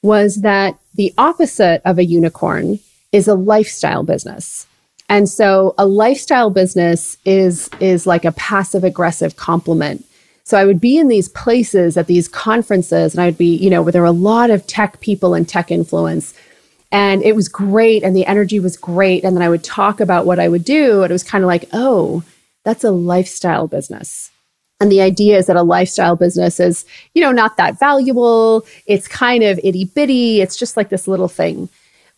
was 0.00 0.36
that 0.36 0.78
the 0.94 1.12
opposite 1.18 1.82
of 1.84 1.98
a 1.98 2.06
unicorn 2.06 2.78
is 3.12 3.28
a 3.28 3.34
lifestyle 3.34 4.02
business. 4.02 4.66
And 5.10 5.28
so 5.28 5.74
a 5.76 5.84
lifestyle 5.84 6.48
business 6.48 7.18
is 7.26 7.68
is 7.80 8.06
like 8.06 8.24
a 8.24 8.32
passive 8.32 8.82
aggressive 8.82 9.36
compliment. 9.36 10.06
So 10.44 10.56
I 10.56 10.64
would 10.64 10.80
be 10.80 10.96
in 10.96 11.08
these 11.08 11.28
places 11.28 11.98
at 11.98 12.06
these 12.06 12.28
conferences 12.28 13.12
and 13.12 13.20
I 13.20 13.26
would 13.26 13.36
be, 13.36 13.54
you 13.54 13.68
know, 13.68 13.82
where 13.82 13.92
there 13.92 14.00
were 14.00 14.08
a 14.08 14.22
lot 14.32 14.48
of 14.48 14.66
tech 14.66 15.00
people 15.00 15.34
and 15.34 15.46
tech 15.46 15.70
influence. 15.70 16.32
And 16.90 17.22
it 17.22 17.36
was 17.36 17.46
great 17.46 18.02
and 18.02 18.16
the 18.16 18.24
energy 18.24 18.58
was 18.58 18.78
great. 18.78 19.22
And 19.22 19.36
then 19.36 19.42
I 19.42 19.50
would 19.50 19.64
talk 19.64 20.00
about 20.00 20.24
what 20.24 20.40
I 20.40 20.48
would 20.48 20.64
do. 20.64 21.02
And 21.02 21.10
it 21.10 21.12
was 21.12 21.24
kind 21.24 21.44
of 21.44 21.48
like, 21.48 21.68
oh, 21.74 22.22
that's 22.64 22.84
a 22.84 22.90
lifestyle 22.90 23.68
business. 23.68 24.31
And 24.82 24.90
the 24.90 25.00
idea 25.00 25.38
is 25.38 25.46
that 25.46 25.54
a 25.54 25.62
lifestyle 25.62 26.16
business 26.16 26.58
is, 26.58 26.84
you 27.14 27.22
know, 27.22 27.30
not 27.30 27.56
that 27.56 27.78
valuable. 27.78 28.66
It's 28.86 29.06
kind 29.06 29.44
of 29.44 29.60
itty 29.62 29.84
bitty. 29.84 30.40
It's 30.40 30.56
just 30.56 30.76
like 30.76 30.88
this 30.88 31.06
little 31.06 31.28
thing. 31.28 31.68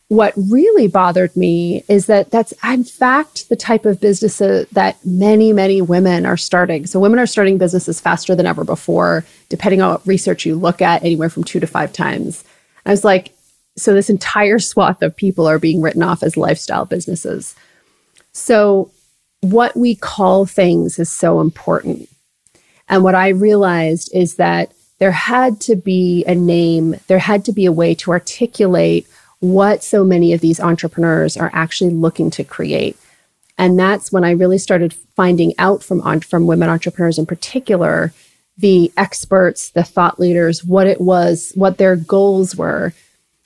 What 0.09 0.33
really 0.35 0.89
bothered 0.89 1.37
me 1.37 1.85
is 1.91 2.07
that 2.07 2.31
that's, 2.31 2.55
in 2.65 2.85
fact, 2.85 3.51
the 3.51 3.57
type 3.57 3.85
of 3.85 4.01
business 4.01 4.41
uh, 4.41 4.65
that 4.73 4.97
many, 5.05 5.53
many 5.53 5.83
women 5.83 6.25
are 6.25 6.39
starting. 6.39 6.87
So 6.87 6.99
women 7.01 7.19
are 7.19 7.27
starting 7.27 7.59
businesses 7.59 8.01
faster 8.01 8.35
than 8.35 8.47
ever 8.47 8.65
before, 8.65 9.27
depending 9.51 9.83
on 9.83 9.91
what 9.91 10.07
research 10.07 10.47
you 10.47 10.55
look 10.55 10.81
at, 10.81 11.03
anywhere 11.03 11.29
from 11.29 11.45
two 11.45 11.61
to 11.61 11.67
five 11.67 11.93
times. 11.93 12.45
I 12.87 12.91
was 12.93 13.05
like, 13.05 13.33
so 13.77 13.93
this 13.93 14.09
entire 14.09 14.59
swath 14.59 15.03
of 15.03 15.15
people 15.15 15.47
are 15.47 15.59
being 15.59 15.83
written 15.83 16.03
off 16.03 16.23
as 16.23 16.39
lifestyle 16.39 16.87
businesses. 16.87 17.55
So 18.33 18.91
what 19.43 19.77
we 19.77 19.95
call 19.95 20.47
things 20.47 20.99
is 20.99 21.11
so 21.11 21.41
important. 21.41 22.09
And 22.89 23.03
what 23.03 23.15
I 23.15 23.29
realized 23.29 24.11
is 24.15 24.37
that 24.37 24.73
there 24.99 25.13
had 25.13 25.61
to 25.63 25.77
be 25.77 26.25
a 26.25 26.35
name, 26.35 26.97
there 27.09 27.19
had 27.19 27.45
to 27.47 27.53
be 27.53 27.67
a 27.67 27.73
way 27.73 27.95
to 27.97 28.11
articulate 28.11 29.07
what 29.41 29.83
so 29.83 30.05
many 30.05 30.33
of 30.33 30.41
these 30.41 30.61
entrepreneurs 30.61 31.37
are 31.37 31.51
actually 31.53 31.91
looking 31.91 32.31
to 32.31 32.45
create. 32.45 32.97
And 33.59 33.79
that's 33.79 34.11
when 34.11 34.25
I 34.25 34.31
really 34.31 34.59
started 34.59 34.95
finding 35.17 35.53
out 35.59 35.83
from, 35.83 36.21
from 36.21 36.47
women 36.47 36.69
entrepreneurs 36.69 37.19
in 37.19 37.27
particular 37.27 38.13
the 38.57 38.93
experts, 38.97 39.71
the 39.71 39.83
thought 39.83 40.21
leaders, 40.21 40.65
what 40.65 40.87
it 40.87 41.01
was, 41.01 41.53
what 41.57 41.79
their 41.79 41.97
goals 41.97 42.55
were, 42.55 42.93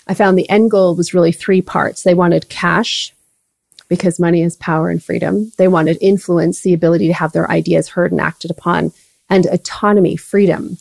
I 0.09 0.15
found 0.15 0.39
the 0.39 0.49
end 0.49 0.71
goal 0.71 0.95
was 0.95 1.13
really 1.13 1.33
three 1.33 1.61
parts. 1.61 2.03
They 2.03 2.15
wanted 2.15 2.49
cash 2.49 3.15
because 3.89 4.19
money 4.19 4.43
is 4.43 4.57
power 4.57 4.89
and 4.89 5.03
freedom. 5.03 5.53
They 5.59 5.69
wanted 5.69 5.99
influence, 6.01 6.61
the 6.61 6.73
ability 6.73 7.09
to 7.09 7.15
have 7.15 7.33
their 7.33 7.51
ideas 7.51 7.89
heard 7.89 8.11
and 8.11 8.21
acted 8.21 8.51
upon, 8.51 8.93
and 9.31 9.47
autonomy, 9.47 10.17
freedom. 10.17 10.79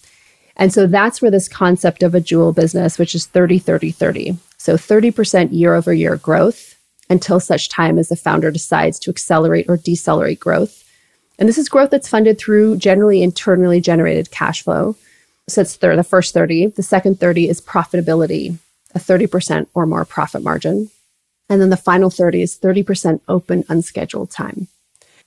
And 0.56 0.74
so 0.74 0.88
that's 0.88 1.22
where 1.22 1.32
this 1.32 1.48
concept 1.48 2.02
of 2.04 2.16
a 2.16 2.22
jewel 2.22 2.54
business, 2.54 2.98
which 2.98 3.14
is 3.14 3.28
30, 3.28 3.60
30, 3.60 3.92
30. 3.92 4.38
So 4.58 4.76
30% 4.76 5.50
year 5.52 5.76
over 5.76 5.94
year 5.94 6.18
growth 6.18 6.76
until 7.10 7.40
such 7.40 7.70
time 7.70 7.98
as 8.00 8.10
the 8.10 8.16
founder 8.16 8.52
decides 8.52 9.00
to 9.00 9.12
accelerate 9.12 9.68
or 9.70 9.78
decelerate 9.78 10.40
growth. 10.40 10.84
And 11.40 11.48
this 11.48 11.58
is 11.58 11.70
growth 11.70 11.92
that's 11.92 12.10
funded 12.10 12.38
through 12.38 12.78
generally 12.78 13.22
internally 13.22 13.80
generated 13.80 14.32
cash 14.32 14.64
flow. 14.64 14.96
So 15.48 15.62
it's 15.62 15.78
the 15.78 16.04
first 16.04 16.34
30. 16.34 16.68
The 16.68 16.84
second 16.84 17.20
30 17.20 17.48
is 17.48 17.62
profitability, 17.62 18.58
a 18.96 19.00
30% 19.00 19.68
or 19.74 19.86
more 19.86 20.04
profit 20.04 20.44
margin. 20.44 20.90
And 21.50 21.62
then 21.62 21.70
the 21.70 21.78
final 21.78 22.10
30 22.10 22.42
is 22.42 22.58
30% 22.58 23.22
open 23.30 23.64
unscheduled 23.70 24.32
time. 24.32 24.68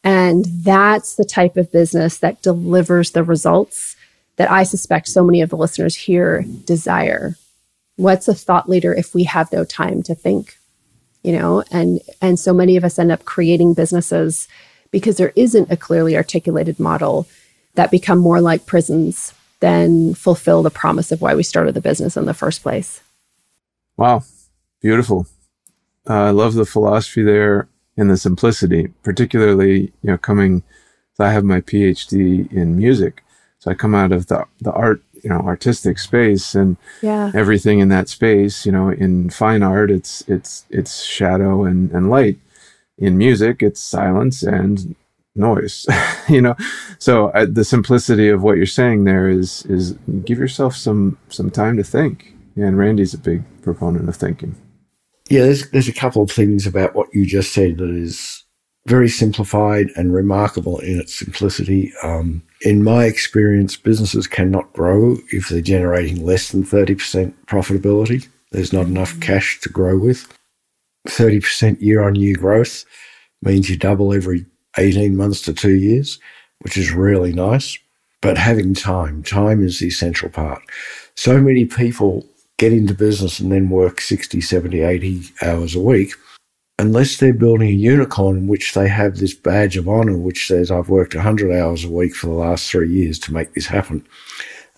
And 0.02 0.44
that's 0.46 1.14
the 1.14 1.24
type 1.24 1.56
of 1.56 1.72
business 1.72 2.18
that 2.18 2.42
delivers 2.42 3.10
the 3.10 3.22
results 3.22 3.96
that 4.36 4.50
I 4.50 4.62
suspect 4.62 5.08
so 5.08 5.22
many 5.22 5.42
of 5.42 5.50
the 5.50 5.56
listeners 5.56 5.94
here 5.94 6.44
desire. 6.64 7.36
What's 7.96 8.28
a 8.28 8.34
thought 8.34 8.68
leader 8.68 8.94
if 8.94 9.14
we 9.14 9.24
have 9.24 9.52
no 9.52 9.64
time 9.64 10.02
to 10.04 10.14
think? 10.14 10.56
You 11.22 11.32
know, 11.32 11.62
and 11.70 12.00
and 12.22 12.38
so 12.38 12.54
many 12.54 12.78
of 12.78 12.84
us 12.84 12.98
end 12.98 13.12
up 13.12 13.26
creating 13.26 13.74
businesses 13.74 14.48
because 14.90 15.18
there 15.18 15.34
isn't 15.36 15.70
a 15.70 15.76
clearly 15.76 16.16
articulated 16.16 16.80
model 16.80 17.26
that 17.74 17.90
become 17.90 18.18
more 18.18 18.40
like 18.40 18.64
prisons 18.64 19.34
than 19.60 20.14
fulfill 20.14 20.62
the 20.62 20.70
promise 20.70 21.12
of 21.12 21.20
why 21.20 21.34
we 21.34 21.42
started 21.42 21.74
the 21.74 21.80
business 21.82 22.16
in 22.16 22.24
the 22.24 22.32
first 22.32 22.62
place. 22.62 23.02
Wow, 23.98 24.22
beautiful. 24.80 25.26
Uh, 26.08 26.14
I 26.14 26.30
love 26.30 26.54
the 26.54 26.64
philosophy 26.64 27.22
there 27.22 27.68
and 28.00 28.10
the 28.10 28.16
simplicity, 28.16 28.88
particularly 29.02 29.92
you 30.02 30.10
know 30.10 30.18
coming. 30.18 30.62
So 31.14 31.24
I 31.24 31.32
have 31.32 31.44
my 31.44 31.60
PhD 31.60 32.50
in 32.50 32.76
music, 32.76 33.22
so 33.58 33.70
I 33.70 33.74
come 33.74 33.94
out 33.94 34.10
of 34.10 34.26
the 34.26 34.46
the 34.60 34.72
art 34.72 35.02
you 35.22 35.28
know 35.30 35.40
artistic 35.40 35.98
space 35.98 36.54
and 36.54 36.76
yeah. 37.02 37.30
everything 37.34 37.78
in 37.78 37.90
that 37.90 38.08
space. 38.08 38.64
You 38.64 38.72
know, 38.72 38.88
in 38.88 39.30
fine 39.30 39.62
art, 39.62 39.90
it's 39.90 40.24
it's 40.26 40.64
it's 40.70 41.04
shadow 41.04 41.64
and 41.64 41.90
and 41.92 42.10
light. 42.10 42.38
In 42.98 43.16
music, 43.16 43.62
it's 43.62 43.80
silence 43.80 44.42
and 44.42 44.96
noise 45.36 45.86
you 46.28 46.42
know 46.42 46.56
so 46.98 47.28
uh, 47.28 47.46
the 47.48 47.64
simplicity 47.64 48.28
of 48.28 48.42
what 48.42 48.56
you're 48.56 48.66
saying 48.66 49.04
there 49.04 49.28
is 49.28 49.64
is 49.66 49.92
give 50.24 50.38
yourself 50.38 50.74
some 50.74 51.16
some 51.28 51.50
time 51.50 51.76
to 51.76 51.84
think 51.84 52.34
and 52.56 52.76
randy's 52.76 53.14
a 53.14 53.18
big 53.18 53.42
proponent 53.62 54.08
of 54.08 54.16
thinking 54.16 54.56
yeah 55.30 55.42
there's, 55.42 55.70
there's 55.70 55.88
a 55.88 55.92
couple 55.92 56.22
of 56.22 56.30
things 56.30 56.66
about 56.66 56.94
what 56.94 57.08
you 57.14 57.24
just 57.24 57.52
said 57.52 57.78
that 57.78 57.90
is 57.90 58.44
very 58.86 59.08
simplified 59.08 59.88
and 59.96 60.14
remarkable 60.14 60.78
in 60.80 60.98
its 60.98 61.14
simplicity 61.14 61.92
um, 62.02 62.42
in 62.62 62.82
my 62.82 63.04
experience 63.04 63.76
businesses 63.76 64.26
cannot 64.26 64.72
grow 64.72 65.16
if 65.32 65.48
they're 65.48 65.60
generating 65.60 66.24
less 66.24 66.50
than 66.50 66.62
30% 66.64 67.32
profitability 67.46 68.28
there's 68.52 68.72
not 68.72 68.86
enough 68.86 69.18
cash 69.20 69.60
to 69.60 69.68
grow 69.68 69.98
with 69.98 70.26
30% 71.08 71.80
year 71.80 72.02
on 72.02 72.14
year 72.14 72.36
growth 72.36 72.84
means 73.42 73.70
you 73.70 73.76
double 73.76 74.12
every 74.12 74.44
18 74.78 75.16
months 75.16 75.40
to 75.42 75.52
two 75.52 75.74
years, 75.74 76.18
which 76.60 76.76
is 76.76 76.92
really 76.92 77.32
nice. 77.32 77.78
But 78.20 78.36
having 78.36 78.74
time, 78.74 79.22
time 79.22 79.64
is 79.64 79.78
the 79.78 79.86
essential 79.86 80.28
part. 80.28 80.62
So 81.16 81.40
many 81.40 81.64
people 81.64 82.26
get 82.60 82.72
into 82.74 82.92
business 82.92 83.40
and 83.40 83.50
then 83.50 83.70
work 83.70 84.02
60, 84.02 84.38
70, 84.42 84.82
80 84.82 85.22
hours 85.42 85.74
a 85.74 85.80
week. 85.80 86.12
Unless 86.78 87.16
they're 87.16 87.32
building 87.32 87.68
a 87.68 87.72
unicorn 87.72 88.36
in 88.36 88.46
which 88.48 88.74
they 88.74 88.86
have 88.86 89.16
this 89.16 89.34
badge 89.34 89.78
of 89.78 89.88
honor, 89.88 90.18
which 90.18 90.46
says, 90.46 90.70
I've 90.70 90.90
worked 90.90 91.14
100 91.14 91.52
hours 91.52 91.84
a 91.84 91.90
week 91.90 92.14
for 92.14 92.26
the 92.26 92.34
last 92.34 92.70
three 92.70 92.90
years 92.90 93.18
to 93.20 93.32
make 93.32 93.54
this 93.54 93.66
happen. 93.66 94.06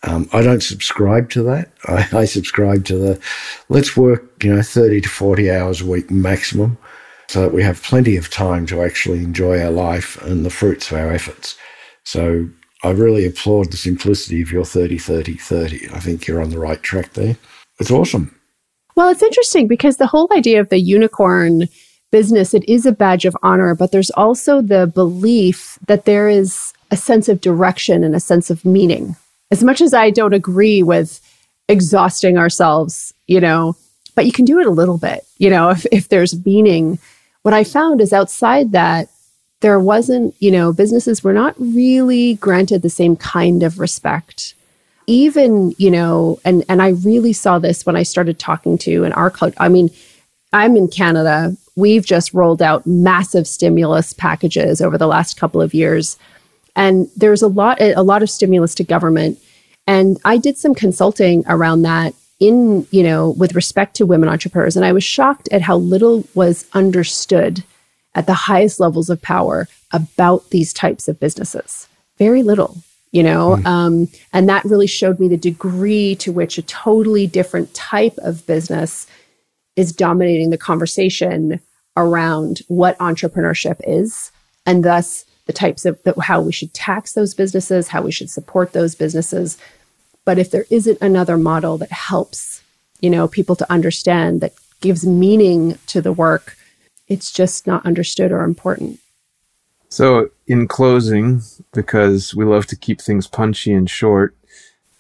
Um, 0.04 0.28
I 0.33 0.42
don't 0.42 0.62
subscribe 0.62 1.28
to 1.30 1.42
that. 1.42 1.72
I, 1.88 2.09
I 2.12 2.24
subscribe 2.24 2.85
to 2.87 2.96
the 2.96 3.20
let's 3.68 3.96
work, 3.96 4.44
you 4.44 4.54
know, 4.54 4.62
30 4.62 5.00
to 5.00 5.09
40 5.09 5.50
hours 5.50 5.80
a 5.80 5.87
week 5.87 6.09
maximum 6.11 6.78
so 7.28 7.40
that 7.40 7.52
we 7.52 7.64
have 7.64 7.83
plenty 7.83 8.16
of 8.16 8.30
time 8.30 8.64
to 8.66 8.83
actually 8.83 9.24
enjoy 9.24 9.61
our 9.61 9.70
life 9.70 10.20
and 10.22 10.46
the 10.46 10.50
fruits 10.50 10.90
of 10.90 10.98
our 10.98 11.12
efforts. 11.12 11.57
So 12.04 12.48
I 12.85 12.90
really 12.90 13.26
applaud 13.26 13.70
the 13.72 13.76
simplicity 13.76 14.40
of 14.40 14.52
your 14.52 14.64
30 14.64 14.98
30 14.98 15.37
30. 15.37 15.88
I 15.92 15.98
think 15.98 16.28
you're 16.28 16.42
on 16.42 16.50
the 16.50 16.59
right 16.61 16.83
track 16.83 17.14
there. 17.14 17.37
It's 17.78 17.90
awesome. 17.90 18.35
Well, 18.94 19.08
it's 19.08 19.22
interesting 19.22 19.66
because 19.66 19.96
the 19.96 20.06
whole 20.06 20.28
idea 20.37 20.61
of 20.61 20.68
the 20.68 20.78
unicorn 20.78 21.68
business, 22.11 22.52
it 22.54 22.68
is 22.68 22.85
a 22.85 22.92
badge 22.92 23.24
of 23.24 23.37
honor, 23.42 23.74
but 23.74 23.90
there's 23.90 24.11
also 24.11 24.61
the 24.61 24.87
belief 24.87 25.78
that 25.87 26.04
there 26.04 26.28
is 26.28 26.72
a 26.90 26.96
sense 26.96 27.28
of 27.28 27.40
direction 27.40 28.04
and 28.04 28.14
a 28.14 28.20
sense 28.20 28.50
of 28.50 28.64
meaning. 28.64 29.16
As 29.50 29.64
much 29.64 29.80
as 29.80 29.94
I 29.94 30.11
don't 30.11 30.35
agree 30.35 30.82
with 30.82 31.20
exhausting 31.68 32.37
ourselves, 32.37 33.14
you 33.26 33.40
know, 33.40 33.76
but 34.14 34.26
you 34.26 34.32
can 34.32 34.44
do 34.44 34.58
it 34.61 34.66
a 34.66 34.70
little 34.70 34.98
bit, 34.98 35.24
you 35.38 35.48
know, 35.48 35.70
if, 35.70 35.87
if 35.90 36.08
there's 36.08 36.44
meaning 36.44 36.98
what 37.42 37.54
I 37.54 37.64
found 37.64 38.00
is 38.00 38.12
outside 38.12 38.72
that, 38.72 39.08
there 39.61 39.80
wasn't, 39.80 40.35
you 40.40 40.50
know, 40.50 40.72
businesses 40.72 41.22
were 41.22 41.32
not 41.32 41.54
really 41.58 42.35
granted 42.35 42.82
the 42.82 42.90
same 42.90 43.16
kind 43.16 43.62
of 43.62 43.78
respect. 43.78 44.54
Even, 45.06 45.74
you 45.78 45.90
know, 45.90 46.38
and 46.44 46.64
and 46.68 46.80
I 46.82 46.90
really 46.90 47.32
saw 47.32 47.58
this 47.58 47.84
when 47.84 47.96
I 47.96 48.02
started 48.02 48.38
talking 48.38 48.78
to 48.78 49.04
in 49.04 49.12
our 49.12 49.30
culture. 49.30 49.56
I 49.58 49.68
mean, 49.68 49.90
I'm 50.52 50.76
in 50.76 50.88
Canada. 50.88 51.56
We've 51.76 52.04
just 52.04 52.34
rolled 52.34 52.62
out 52.62 52.86
massive 52.86 53.46
stimulus 53.46 54.12
packages 54.12 54.80
over 54.80 54.98
the 54.98 55.06
last 55.06 55.38
couple 55.38 55.60
of 55.60 55.74
years. 55.74 56.18
And 56.76 57.08
there's 57.16 57.42
a 57.42 57.48
lot 57.48 57.80
a 57.80 58.02
lot 58.02 58.22
of 58.22 58.30
stimulus 58.30 58.74
to 58.76 58.84
government. 58.84 59.38
And 59.86 60.18
I 60.24 60.36
did 60.36 60.56
some 60.58 60.74
consulting 60.74 61.44
around 61.48 61.82
that 61.82 62.14
in, 62.38 62.86
you 62.90 63.02
know, 63.02 63.30
with 63.30 63.54
respect 63.54 63.94
to 63.96 64.06
women 64.06 64.28
entrepreneurs. 64.28 64.76
And 64.76 64.84
I 64.84 64.92
was 64.92 65.04
shocked 65.04 65.48
at 65.52 65.62
how 65.62 65.76
little 65.76 66.24
was 66.34 66.66
understood 66.72 67.64
at 68.14 68.26
the 68.26 68.34
highest 68.34 68.80
levels 68.80 69.08
of 69.08 69.22
power 69.22 69.68
about 69.92 70.50
these 70.50 70.72
types 70.72 71.08
of 71.08 71.20
businesses. 71.20 71.88
Very 72.18 72.42
little, 72.42 72.78
you 73.12 73.22
know, 73.22 73.57
mm. 73.57 73.66
um, 73.66 74.09
and 74.33 74.48
that 74.48 74.64
really 74.64 74.87
showed 74.87 75.20
me 75.20 75.29
the 75.29 75.37
degree 75.37 76.14
to 76.16 76.33
which 76.33 76.59
a 76.59 76.62
totally 76.62 77.27
different 77.27 77.72
type 77.75 78.16
of 78.18 78.46
business 78.46 79.07
is 79.77 79.92
dominating 79.92 80.51
the 80.51 80.59
conversation 80.59 81.61
around 81.96 82.61
what 82.68 82.98
entrepreneurship 82.98 83.81
is, 83.87 84.33
and 84.66 84.85
thus 84.85 85.25
the 85.46 85.53
types 85.53 85.85
of 85.85 86.03
the, 86.05 86.14
how 86.20 86.40
we 86.40 86.53
should 86.53 86.72
tax 86.72 87.12
those 87.12 87.35
businesses, 87.35 87.88
how 87.88 88.03
we 88.03 88.12
should 88.12 88.31
support 88.31 88.72
those 88.72 88.94
businesses, 88.94 89.59
but 90.25 90.38
if 90.38 90.51
there 90.51 90.66
isn't 90.70 90.98
another 91.01 91.37
model 91.37 91.79
that 91.79 91.90
helps, 91.92 92.62
you 93.01 93.11
know, 93.11 93.27
people 93.27 93.57
to 93.57 93.70
understand 93.70 94.40
that 94.40 94.55
gives 94.81 95.05
meaning 95.05 95.79
to 95.87 96.01
the 96.01 96.12
work, 96.12 96.57
it's 97.09 97.33
just 97.33 97.66
not 97.66 97.85
understood 97.85 98.33
or 98.33 98.42
important. 98.42 99.01
So, 99.92 100.31
in 100.46 100.68
closing, 100.68 101.42
because 101.74 102.35
we 102.35 102.46
love 102.46 102.64
to 102.68 102.76
keep 102.76 102.98
things 102.98 103.26
punchy 103.26 103.74
and 103.74 103.90
short, 103.90 104.35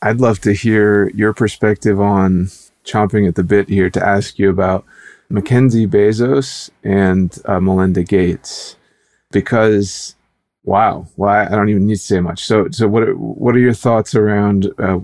I'd 0.02 0.20
love 0.20 0.38
to 0.40 0.52
hear 0.52 1.08
your 1.14 1.32
perspective 1.32 1.98
on 1.98 2.50
chomping 2.84 3.26
at 3.26 3.34
the 3.34 3.42
bit 3.42 3.70
here 3.70 3.88
to 3.88 4.06
ask 4.06 4.38
you 4.38 4.50
about 4.50 4.84
Mackenzie 5.30 5.86
Bezos 5.86 6.68
and 6.84 7.34
uh, 7.46 7.58
Melinda 7.58 8.02
Gates, 8.02 8.76
because 9.30 10.14
Wow. 10.62 11.06
Well, 11.16 11.30
I 11.30 11.48
don't 11.48 11.70
even 11.70 11.86
need 11.86 11.96
to 11.96 12.02
say 12.02 12.20
much. 12.20 12.44
So, 12.44 12.68
so 12.70 12.86
what 12.86 13.02
are, 13.02 13.16
what 13.16 13.56
are 13.56 13.60
your 13.60 13.72
thoughts 13.72 14.14
around 14.14 14.70
uh, 14.78 15.00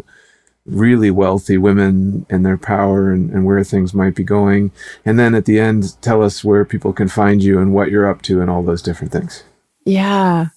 really 0.67 1.11
wealthy 1.11 1.57
women 1.57 2.27
and 2.29 2.45
their 2.45 2.59
power 2.59 3.11
and, 3.11 3.31
and 3.31 3.47
where 3.47 3.65
things 3.65 3.95
might 3.95 4.15
be 4.15 4.23
going? 4.23 4.71
And 5.07 5.19
then 5.19 5.35
at 5.35 5.47
the 5.47 5.59
end, 5.59 5.97
tell 6.03 6.23
us 6.23 6.45
where 6.45 6.67
people 6.67 6.93
can 6.93 7.09
find 7.09 7.43
you 7.43 7.59
and 7.59 7.73
what 7.73 7.91
you're 7.91 8.09
up 8.09 8.21
to 8.23 8.43
and 8.43 8.51
all 8.51 8.63
those 8.63 8.83
different 8.83 9.13
things. 9.13 9.45
Yeah. 9.89 10.49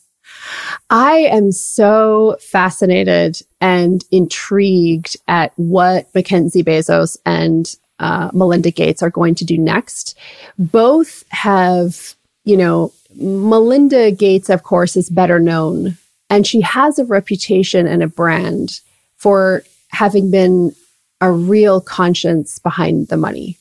I 0.89 1.13
am 1.31 1.53
so 1.53 2.35
fascinated 2.41 3.41
and 3.61 4.03
intrigued 4.11 5.15
at 5.29 5.53
what 5.55 6.13
Mackenzie 6.13 6.63
Bezos 6.63 7.17
and 7.25 7.73
uh, 7.99 8.29
Melinda 8.33 8.71
Gates 8.71 9.01
are 9.01 9.09
going 9.09 9.35
to 9.35 9.45
do 9.45 9.57
next. 9.57 10.17
Both 10.59 11.23
have, 11.29 12.13
you 12.43 12.57
know, 12.57 12.91
Melinda 13.15 14.11
Gates, 14.11 14.49
of 14.49 14.63
course, 14.63 14.97
is 14.97 15.09
better 15.09 15.39
known, 15.39 15.97
and 16.29 16.45
she 16.45 16.59
has 16.59 16.99
a 16.99 17.05
reputation 17.05 17.87
and 17.87 18.03
a 18.03 18.07
brand 18.07 18.81
for 19.15 19.63
having 19.91 20.29
been 20.29 20.75
a 21.21 21.31
real 21.31 21.79
conscience 21.79 22.59
behind 22.59 23.07
the 23.07 23.17
money. 23.17 23.57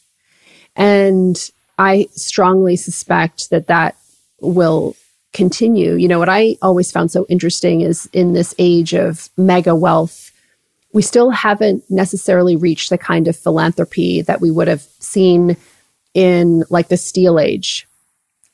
And 0.75 1.39
I 1.79 2.09
strongly 2.13 2.75
suspect 2.75 3.51
that 3.51 3.69
that 3.69 3.95
will 4.41 4.97
continue. 5.33 5.95
You 5.95 6.09
know, 6.09 6.19
what 6.19 6.29
I 6.29 6.57
always 6.63 6.91
found 6.91 7.11
so 7.11 7.27
interesting 7.29 7.83
is 7.83 8.09
in 8.13 8.33
this 8.33 8.55
age 8.59 8.95
of 8.95 9.31
mega 9.37 9.75
wealth, 9.75 10.31
we 10.93 11.03
still 11.03 11.31
haven't 11.31 11.85
necessarily 11.89 12.57
reached 12.57 12.91
the 12.91 12.99
kind 12.99 13.29
of 13.29 13.37
philanthropy 13.37 14.23
that 14.23 14.41
we 14.41 14.51
would 14.51 14.69
have 14.69 14.83
seen 14.99 15.57
in 16.15 16.65
like 16.69 16.89
the 16.89 16.97
steel 16.97 17.39
age. 17.39 17.87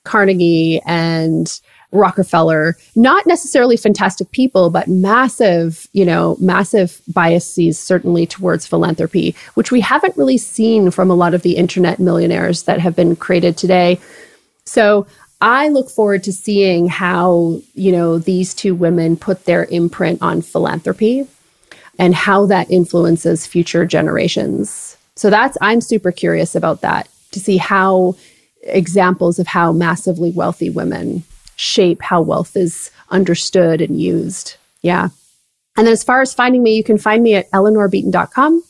Carnegie 0.05 0.81
and 0.87 1.61
Rockefeller, 1.93 2.77
not 2.95 3.27
necessarily 3.27 3.77
fantastic 3.77 4.31
people, 4.31 4.71
but 4.71 4.89
massive, 4.89 5.89
you 5.93 6.05
know, 6.05 6.37
massive 6.41 7.01
biases 7.09 7.79
certainly 7.79 8.27
towards 8.27 8.67
philanthropy, 8.67 9.35
which 9.55 9.71
we 9.73 9.81
haven't 9.81 10.17
really 10.17 10.39
seen 10.39 10.91
from 10.91 11.11
a 11.11 11.15
lot 11.15 11.33
of 11.33 11.43
the 11.43 11.57
internet 11.57 11.99
millionaires 11.99 12.65
that 12.65 12.81
have 12.81 12.95
been 12.95 13.17
created 13.17 13.57
today. 13.57 13.99
So 14.65 15.07
I 15.41 15.69
look 15.69 15.91
forward 15.91 16.25
to 16.25 16.33
seeing 16.33 16.89
how, 16.89 17.61
you 17.75 17.93
know, 17.93 18.19
these 18.19 18.55
two 18.55 18.75
women 18.75 19.17
put 19.17 19.45
their 19.45 19.65
imprint 19.67 20.23
on 20.23 20.43
philanthropy 20.43 21.27
and 21.99 22.15
how 22.15 22.47
that 22.47 22.71
influences 22.71 23.47
future 23.47 23.85
generations. 23.85 24.97
So 25.15 25.31
that's, 25.31 25.57
I'm 25.61 25.81
super 25.81 26.13
curious 26.13 26.55
about 26.55 26.81
that 26.81 27.09
to 27.33 27.41
see 27.41 27.59
how 27.59 28.17
examples 28.63 29.39
of 29.39 29.47
how 29.47 29.73
massively 29.73 30.31
wealthy 30.31 30.71
women 30.71 31.23
shape 31.57 32.03
how 32.03 32.21
wealth 32.21 32.57
is 32.57 32.91
understood 33.11 33.81
and 33.81 34.01
used. 34.01 34.57
Yeah. 34.83 35.09
And 35.77 35.87
then 35.87 35.93
as 35.93 36.05
far 36.05 36.23
as 36.23 36.35
finding 36.35 36.63
me, 36.63 36.77
you 36.77 36.85
can 36.85 36.99
find 36.99 37.23
me 37.23 37.35
at 37.35 37.51
eleanorbeaton.com 37.51 38.63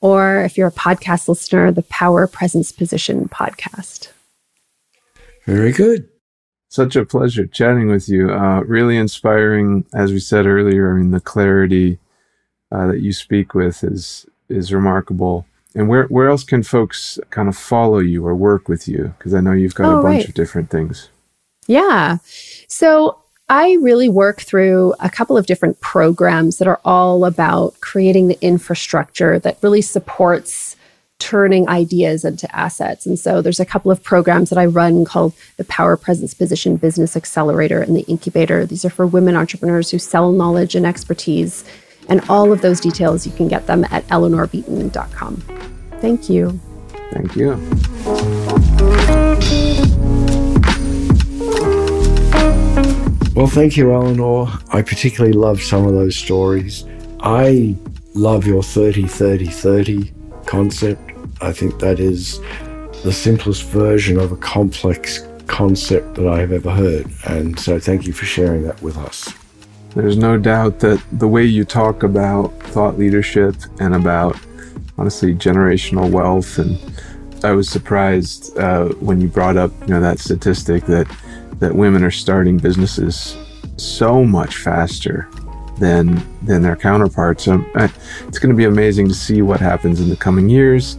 or 0.00 0.42
if 0.42 0.58
you're 0.58 0.68
a 0.68 0.72
podcast 0.72 1.28
listener, 1.28 1.72
the 1.72 1.82
Power 1.82 2.26
Presence 2.26 2.72
Position 2.72 3.28
podcast. 3.28 4.12
Very 5.46 5.72
good. 5.72 6.08
Such 6.68 6.96
a 6.96 7.06
pleasure 7.06 7.46
chatting 7.46 7.88
with 7.88 8.08
you. 8.08 8.30
Uh, 8.32 8.60
really 8.62 8.96
inspiring, 8.96 9.86
as 9.94 10.12
we 10.12 10.18
said 10.18 10.46
earlier. 10.46 10.90
I 10.90 10.98
mean, 10.98 11.12
the 11.12 11.20
clarity 11.20 11.98
uh, 12.72 12.88
that 12.88 13.00
you 13.00 13.12
speak 13.12 13.54
with 13.54 13.84
is 13.84 14.26
is 14.48 14.72
remarkable. 14.72 15.46
And 15.74 15.88
where 15.88 16.04
where 16.04 16.28
else 16.28 16.42
can 16.42 16.62
folks 16.62 17.18
kind 17.30 17.48
of 17.48 17.56
follow 17.56 17.98
you 17.98 18.26
or 18.26 18.34
work 18.34 18.68
with 18.68 18.88
you? 18.88 19.14
Because 19.16 19.34
I 19.34 19.40
know 19.40 19.52
you've 19.52 19.74
got 19.74 19.86
oh, 19.86 20.00
a 20.00 20.02
bunch 20.02 20.16
right. 20.16 20.28
of 20.28 20.34
different 20.34 20.70
things. 20.70 21.08
Yeah. 21.68 22.18
So 22.66 23.18
I 23.48 23.74
really 23.80 24.08
work 24.08 24.40
through 24.40 24.94
a 24.98 25.08
couple 25.08 25.36
of 25.36 25.46
different 25.46 25.80
programs 25.80 26.58
that 26.58 26.66
are 26.66 26.80
all 26.84 27.24
about 27.24 27.80
creating 27.80 28.26
the 28.26 28.38
infrastructure 28.40 29.38
that 29.38 29.58
really 29.62 29.82
supports 29.82 30.65
turning 31.18 31.68
ideas 31.68 32.24
into 32.24 32.54
assets. 32.54 33.06
And 33.06 33.18
so 33.18 33.40
there's 33.40 33.60
a 33.60 33.64
couple 33.64 33.90
of 33.90 34.02
programs 34.02 34.50
that 34.50 34.58
I 34.58 34.66
run 34.66 35.04
called 35.04 35.32
the 35.56 35.64
Power 35.64 35.96
Presence 35.96 36.34
Position 36.34 36.76
Business 36.76 37.16
Accelerator 37.16 37.80
and 37.80 37.96
the 37.96 38.02
Incubator. 38.02 38.66
These 38.66 38.84
are 38.84 38.90
for 38.90 39.06
women 39.06 39.36
entrepreneurs 39.36 39.90
who 39.90 39.98
sell 39.98 40.32
knowledge 40.32 40.74
and 40.74 40.86
expertise. 40.86 41.64
And 42.08 42.20
all 42.28 42.52
of 42.52 42.60
those 42.60 42.80
details, 42.80 43.26
you 43.26 43.32
can 43.32 43.48
get 43.48 43.66
them 43.66 43.84
at 43.90 44.06
eleanorbeaton.com. 44.08 45.36
Thank 46.00 46.28
you. 46.28 46.60
Thank 47.10 47.34
you. 47.36 47.56
Well, 53.34 53.46
thank 53.46 53.76
you, 53.76 53.92
Eleanor. 53.92 54.48
I 54.70 54.82
particularly 54.82 55.34
love 55.34 55.60
some 55.60 55.86
of 55.86 55.92
those 55.92 56.16
stories. 56.16 56.84
I 57.20 57.76
love 58.14 58.46
your 58.46 58.62
30 58.62 59.06
30 59.06 59.46
30 59.46 60.12
concept. 60.46 61.05
I 61.40 61.52
think 61.52 61.78
that 61.80 62.00
is 62.00 62.40
the 63.02 63.12
simplest 63.12 63.64
version 63.64 64.18
of 64.18 64.32
a 64.32 64.36
complex 64.36 65.26
concept 65.46 66.14
that 66.14 66.26
I 66.26 66.40
have 66.40 66.52
ever 66.52 66.70
heard. 66.70 67.06
And 67.26 67.58
so 67.58 67.78
thank 67.78 68.06
you 68.06 68.12
for 68.12 68.24
sharing 68.24 68.62
that 68.64 68.80
with 68.82 68.96
us. 68.96 69.32
There's 69.94 70.16
no 70.16 70.38
doubt 70.38 70.80
that 70.80 71.02
the 71.12 71.28
way 71.28 71.44
you 71.44 71.64
talk 71.64 72.02
about 72.02 72.52
thought 72.64 72.98
leadership 72.98 73.54
and 73.80 73.94
about, 73.94 74.38
honestly, 74.98 75.34
generational 75.34 76.10
wealth, 76.10 76.58
and 76.58 76.78
I 77.44 77.52
was 77.52 77.68
surprised 77.68 78.56
uh, 78.58 78.88
when 78.94 79.20
you 79.20 79.28
brought 79.28 79.56
up, 79.56 79.70
you 79.82 79.88
know, 79.88 80.00
that 80.00 80.18
statistic 80.18 80.84
that 80.86 81.06
that 81.60 81.74
women 81.74 82.04
are 82.04 82.10
starting 82.10 82.58
businesses 82.58 83.36
so 83.78 84.22
much 84.22 84.56
faster 84.56 85.28
than 85.78 86.22
than 86.42 86.62
their 86.62 86.76
counterparts. 86.76 87.48
Um, 87.48 87.66
it's 87.74 88.38
going 88.38 88.50
to 88.50 88.56
be 88.56 88.64
amazing 88.64 89.08
to 89.08 89.14
see 89.14 89.42
what 89.42 89.60
happens 89.60 90.00
in 90.00 90.08
the 90.08 90.16
coming 90.16 90.48
years, 90.48 90.96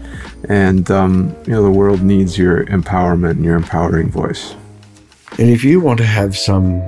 and 0.49 0.91
um, 0.91 1.35
you 1.45 1.53
know 1.53 1.63
the 1.63 1.71
world 1.71 2.01
needs 2.01 2.37
your 2.37 2.65
empowerment 2.65 3.31
and 3.31 3.45
your 3.45 3.55
empowering 3.55 4.09
voice. 4.09 4.55
And 5.39 5.49
if 5.49 5.63
you 5.63 5.79
want 5.79 5.99
to 5.99 6.05
have 6.05 6.37
some 6.37 6.81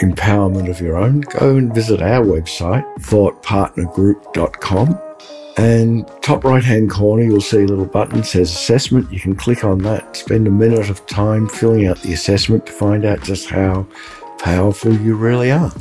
empowerment 0.00 0.70
of 0.70 0.80
your 0.80 0.96
own, 0.96 1.20
go 1.22 1.56
and 1.56 1.74
visit 1.74 2.00
our 2.02 2.24
website, 2.24 2.84
thoughtpartnergroup.com. 2.98 5.00
And 5.58 6.06
top 6.20 6.44
right 6.44 6.62
hand 6.62 6.90
corner, 6.90 7.24
you'll 7.24 7.40
see 7.40 7.62
a 7.62 7.66
little 7.66 7.86
button 7.86 8.22
says 8.22 8.52
assessment. 8.52 9.10
You 9.10 9.18
can 9.18 9.34
click 9.34 9.64
on 9.64 9.78
that, 9.78 10.14
spend 10.14 10.46
a 10.46 10.50
minute 10.50 10.90
of 10.90 11.06
time 11.06 11.48
filling 11.48 11.86
out 11.86 12.02
the 12.02 12.12
assessment 12.12 12.66
to 12.66 12.72
find 12.72 13.06
out 13.06 13.22
just 13.22 13.48
how 13.48 13.86
powerful 14.38 14.92
you 14.92 15.16
really 15.16 15.50
are. 15.50 15.72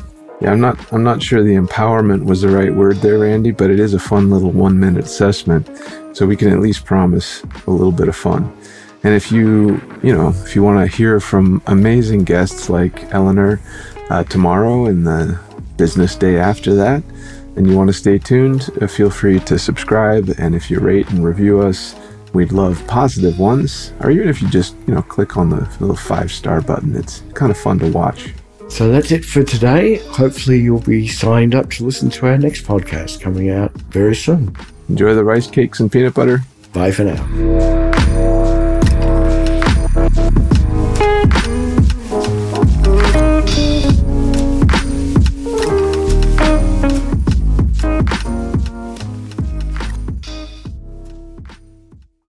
Yeah, 0.41 0.51
I'm 0.51 0.59
not 0.59 0.93
I'm 0.93 1.03
not 1.03 1.23
sure 1.23 1.43
the 1.43 1.55
empowerment 1.55 2.25
was 2.25 2.41
the 2.41 2.49
right 2.49 2.73
word 2.73 2.97
there, 2.97 3.19
Randy, 3.19 3.51
but 3.51 3.69
it 3.69 3.79
is 3.79 3.93
a 3.93 3.99
fun 3.99 4.29
little 4.29 4.51
one 4.51 4.79
minute 4.79 5.05
assessment. 5.05 5.69
So 6.13 6.25
we 6.25 6.35
can 6.35 6.51
at 6.51 6.59
least 6.59 6.85
promise 6.85 7.43
a 7.67 7.71
little 7.71 7.91
bit 7.91 8.07
of 8.07 8.15
fun. 8.15 8.55
And 9.03 9.13
if 9.13 9.31
you, 9.31 9.81
you 10.01 10.13
know, 10.13 10.29
if 10.29 10.55
you 10.55 10.63
want 10.63 10.79
to 10.79 10.97
hear 10.97 11.19
from 11.19 11.61
amazing 11.67 12.23
guests 12.23 12.69
like 12.69 13.03
Eleanor 13.13 13.61
uh, 14.09 14.23
tomorrow 14.23 14.85
and 14.85 15.05
the 15.05 15.39
business 15.77 16.15
day 16.15 16.37
after 16.37 16.73
that, 16.75 17.03
and 17.55 17.67
you 17.67 17.77
want 17.77 17.87
to 17.87 17.93
stay 17.93 18.17
tuned, 18.17 18.69
uh, 18.81 18.87
feel 18.87 19.09
free 19.09 19.39
to 19.41 19.59
subscribe. 19.59 20.33
And 20.37 20.55
if 20.55 20.71
you 20.71 20.79
rate 20.79 21.09
and 21.11 21.23
review 21.23 21.61
us, 21.61 21.95
we'd 22.33 22.51
love 22.51 22.85
positive 22.87 23.39
ones. 23.39 23.93
Or 24.01 24.11
even 24.11 24.27
if 24.27 24.41
you 24.41 24.49
just, 24.49 24.75
you 24.87 24.93
know, 24.93 25.01
click 25.01 25.37
on 25.37 25.49
the 25.49 25.61
little 25.79 25.95
five 25.95 26.31
star 26.31 26.61
button, 26.61 26.95
it's 26.95 27.23
kind 27.33 27.51
of 27.51 27.57
fun 27.57 27.79
to 27.79 27.91
watch. 27.91 28.33
So 28.67 28.89
that's 28.89 29.11
it 29.11 29.23
for 29.23 29.43
today. 29.43 29.97
Hopefully, 30.09 30.59
you'll 30.59 30.81
be 30.81 31.07
signed 31.07 31.55
up 31.55 31.69
to 31.71 31.85
listen 31.85 32.09
to 32.11 32.25
our 32.27 32.37
next 32.37 32.65
podcast 32.65 33.21
coming 33.21 33.49
out 33.49 33.71
very 33.71 34.15
soon. 34.15 34.55
Enjoy 34.89 35.13
the 35.13 35.23
rice 35.23 35.47
cakes 35.47 35.79
and 35.79 35.91
peanut 35.91 36.13
butter. 36.13 36.41
Bye 36.73 36.91
for 36.91 37.03
now. 37.03 37.84